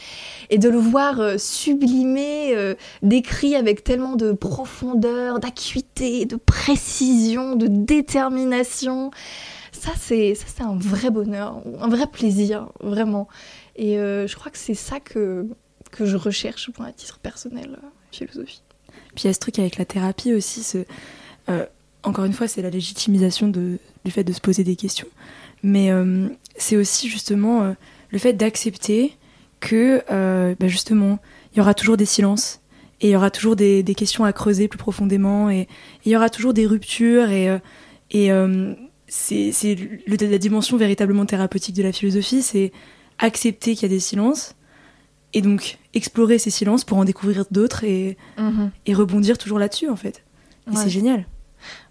[0.50, 9.10] et de le voir sublimé, décrit avec tellement de profondeur, d'acuité, de précision, de détermination,
[9.72, 13.26] ça c'est un vrai bonheur, un vrai plaisir, vraiment.
[13.76, 15.46] Et je crois que c'est ça que,
[15.90, 17.78] que je recherche pour à titre personnel,
[18.10, 18.62] philosophie.
[19.14, 20.84] Puis il y a ce truc avec la thérapie aussi, ce
[22.02, 25.06] encore une fois, c'est la légitimisation de, du fait de se poser des questions.
[25.62, 27.72] Mais euh, c'est aussi justement euh,
[28.10, 29.16] le fait d'accepter
[29.60, 31.18] que, euh, bah, justement,
[31.52, 32.60] il y aura toujours des silences
[33.00, 35.68] et il y aura toujours des, des questions à creuser plus profondément et,
[36.04, 37.46] il y aura toujours des ruptures et,
[38.10, 38.30] et
[39.08, 39.76] c'est
[40.08, 42.72] la dimension véritablement thérapeutique de la philosophie, c'est
[43.18, 44.54] accepter qu'il y a des silences
[45.32, 48.70] et donc explorer ces silences pour en découvrir d'autres et, mm-hmm.
[48.86, 50.24] et rebondir toujours là-dessus en fait.
[50.70, 51.26] Et c'est génial.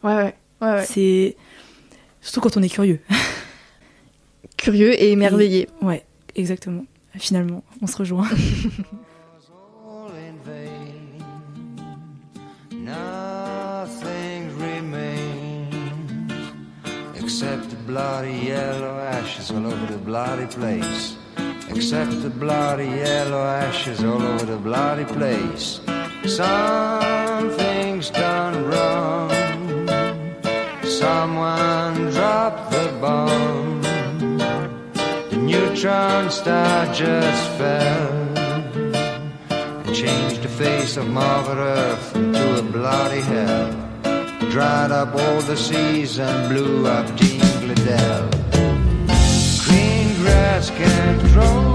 [0.03, 0.35] Ouais, ouais.
[0.61, 1.35] ouais, C'est.
[2.21, 2.99] Surtout quand on est curieux.
[4.57, 5.69] curieux et émerveillé.
[5.81, 6.03] Ouais,
[6.35, 6.85] exactement.
[7.17, 8.29] Finalement, on se rejoint.
[17.41, 21.17] except the bloody yellow ashes all over the bloody place.
[21.69, 25.79] Except the bloody yellow ashes all over the bloody place.
[26.27, 29.00] Something's done wrong.
[31.01, 33.81] Someone dropped the bomb.
[35.31, 38.11] The neutron star just fell
[39.83, 43.69] and changed the face of Mother Earth into a bloody hell.
[44.51, 47.07] Dried up all the seas and blew up
[47.89, 48.29] Dale.
[49.65, 51.70] Green grass can't grow.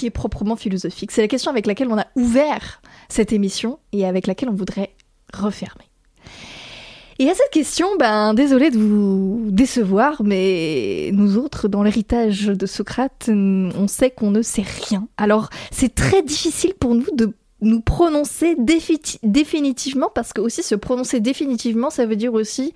[0.00, 1.10] Qui est proprement philosophique.
[1.10, 2.80] C'est la question avec laquelle on a ouvert
[3.10, 4.94] cette émission et avec laquelle on voudrait
[5.34, 5.84] refermer.
[7.18, 12.64] Et à cette question, ben, désolé de vous décevoir, mais nous autres, dans l'héritage de
[12.64, 15.06] Socrate, on sait qu'on ne sait rien.
[15.18, 21.20] Alors, c'est très difficile pour nous de nous prononcer définitivement, parce que aussi se prononcer
[21.20, 22.72] définitivement, ça veut dire aussi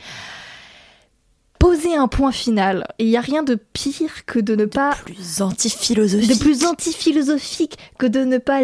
[1.65, 2.87] poser un point final.
[2.99, 4.91] Et il n'y a rien de pire que de ne pas...
[4.91, 6.31] De plus anti-philosophique.
[6.31, 8.61] De plus anti-philosophique que de ne pas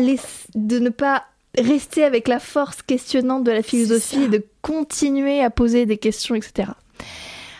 [0.55, 1.25] de ne pas
[1.57, 6.35] rester avec la force questionnante de la philosophie et de continuer à poser des questions,
[6.35, 6.73] etc.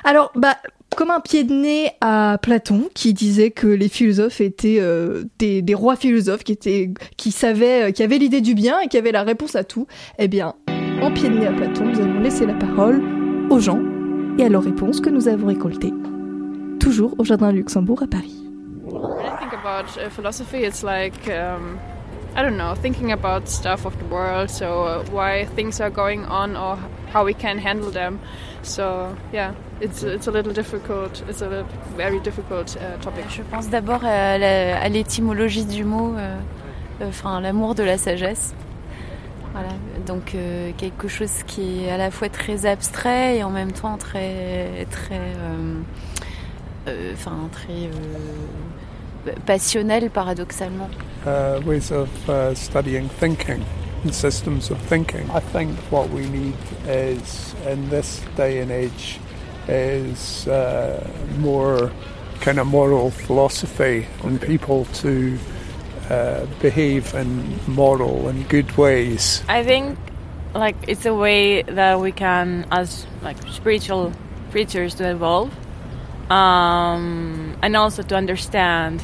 [0.05, 0.59] Alors, bah,
[0.95, 5.63] comme un pied de nez à Platon, qui disait que les philosophes étaient euh, des,
[5.63, 8.99] des, rois philosophes, qui, étaient, qui savaient, euh, qui avaient l'idée du bien et qui
[8.99, 9.87] avaient la réponse à tout,
[10.19, 10.55] eh bien,
[11.01, 13.03] en pied de nez à Platon, nous allons laisser la parole
[13.49, 13.81] aux gens
[14.41, 15.93] et à leurs réponses que nous avons récoltées,
[16.79, 18.43] toujours au Jardin Luxembourg à Paris.
[18.87, 21.79] When I think about uh, philosophy, it's like um,
[22.35, 26.25] I don't know, thinking about stuff of the world, so uh, why things are going
[26.25, 26.79] on or
[27.13, 28.19] how we can handle them.
[28.63, 31.23] So yeah, it's it's a little difficult.
[31.29, 31.67] It's a
[31.97, 33.27] very difficult uh, topic.
[33.29, 36.39] Je pense d'abord à l'étymologie du mot, euh,
[37.03, 38.55] euh, enfin l'amour de la sagesse.
[39.53, 39.71] Voilà,
[40.07, 43.97] donc euh, quelque chose qui est à la fois très abstrait et en même temps
[43.97, 45.81] très, très, euh,
[46.87, 47.91] euh, enfin très
[49.47, 50.89] passionnel paradoxalement.
[51.27, 53.63] Uh, ways of uh, studying thinking
[54.05, 55.29] and systems of thinking.
[55.35, 56.55] I think what we need
[56.89, 59.19] is in this day and age
[59.69, 61.07] is uh,
[61.39, 61.91] more
[62.41, 65.39] kind of moral philosophy and people to
[66.11, 69.43] uh, behave in moral and good ways?
[69.49, 69.99] I think
[70.55, 74.13] like it's a way that we can, as like spiritual
[74.51, 75.53] creatures, to evolve,
[76.31, 79.03] um, and also to understand,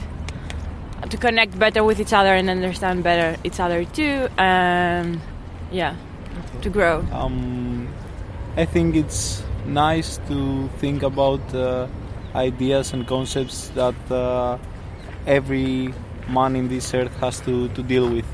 [1.08, 5.20] to connect better with each other and understand better each other too, and
[5.70, 5.94] yeah,
[6.62, 7.04] to grow.
[7.12, 7.88] Um,
[8.56, 11.86] I think it's nice to think about uh,
[12.34, 14.58] ideas and concepts that uh,
[15.26, 15.92] every
[16.28, 18.24] man in this earth has to, to deal with.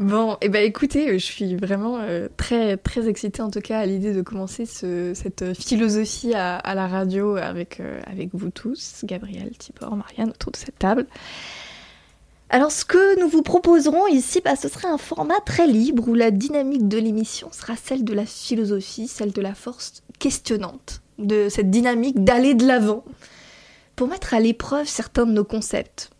[0.00, 3.86] Bon, eh ben écoutez, je suis vraiment euh, très très excitée en tout cas à
[3.86, 9.56] l'idée de commencer ce, cette philosophie à, la radio avec, euh, avec vous tous, Gabriel,
[9.56, 11.06] Tibor, Marianne, autour de cette table.
[12.50, 16.14] Alors ce que nous vous proposerons ici, bah, ce serait un format très libre où
[16.14, 21.48] la dynamique de l'émission sera celle de la philosophie, celle de la force questionnante, de
[21.48, 23.04] cette dynamique d'aller de l'avant,
[23.96, 26.10] pour mettre à l'épreuve certains de nos concepts.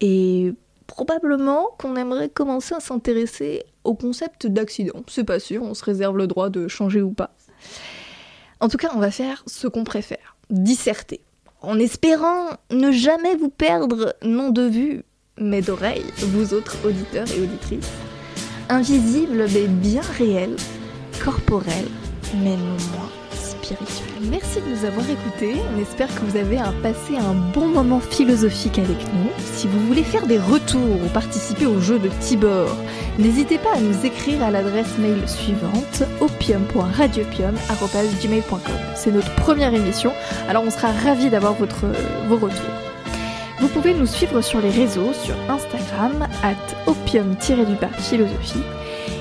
[0.00, 0.52] Et
[0.86, 5.02] probablement qu'on aimerait commencer à s'intéresser au concept d'accident.
[5.06, 7.34] C'est pas sûr, on se réserve le droit de changer ou pas.
[8.60, 11.20] En tout cas, on va faire ce qu'on préfère, disserter,
[11.62, 15.02] en espérant ne jamais vous perdre, non de vue,
[15.38, 17.90] mais d'oreilles, vous autres auditeurs et auditrices.
[18.68, 20.56] Invisible mais bien réel,
[21.22, 21.86] corporel
[22.34, 23.21] mais non moins
[24.30, 25.54] Merci de nous avoir écoutés.
[25.74, 29.30] On espère que vous avez passé un bon moment philosophique avec nous.
[29.38, 32.76] Si vous voulez faire des retours ou participer au jeu de Tibor,
[33.18, 38.78] n'hésitez pas à nous écrire à l'adresse mail suivante opium.radiopium.gmail.com.
[38.94, 40.12] C'est notre première émission,
[40.48, 41.86] alors on sera ravis d'avoir votre,
[42.28, 42.58] vos retours.
[43.60, 46.56] Vous pouvez nous suivre sur les réseaux, sur Instagram, at
[46.86, 48.62] opium-philosophie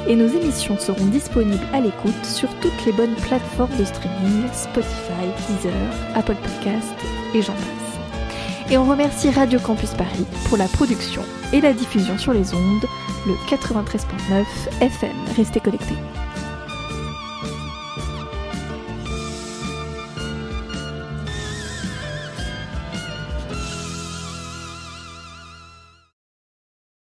[0.07, 5.27] et nos émissions seront disponibles à l'écoute sur toutes les bonnes plateformes de streaming, Spotify,
[5.47, 5.73] Deezer,
[6.15, 6.95] Apple Podcast
[7.33, 8.71] et j'en passe.
[8.71, 12.85] Et on remercie Radio Campus Paris pour la production et la diffusion sur les ondes,
[13.27, 14.45] le 93.9
[14.81, 15.15] FM.
[15.35, 15.95] Restez connectés.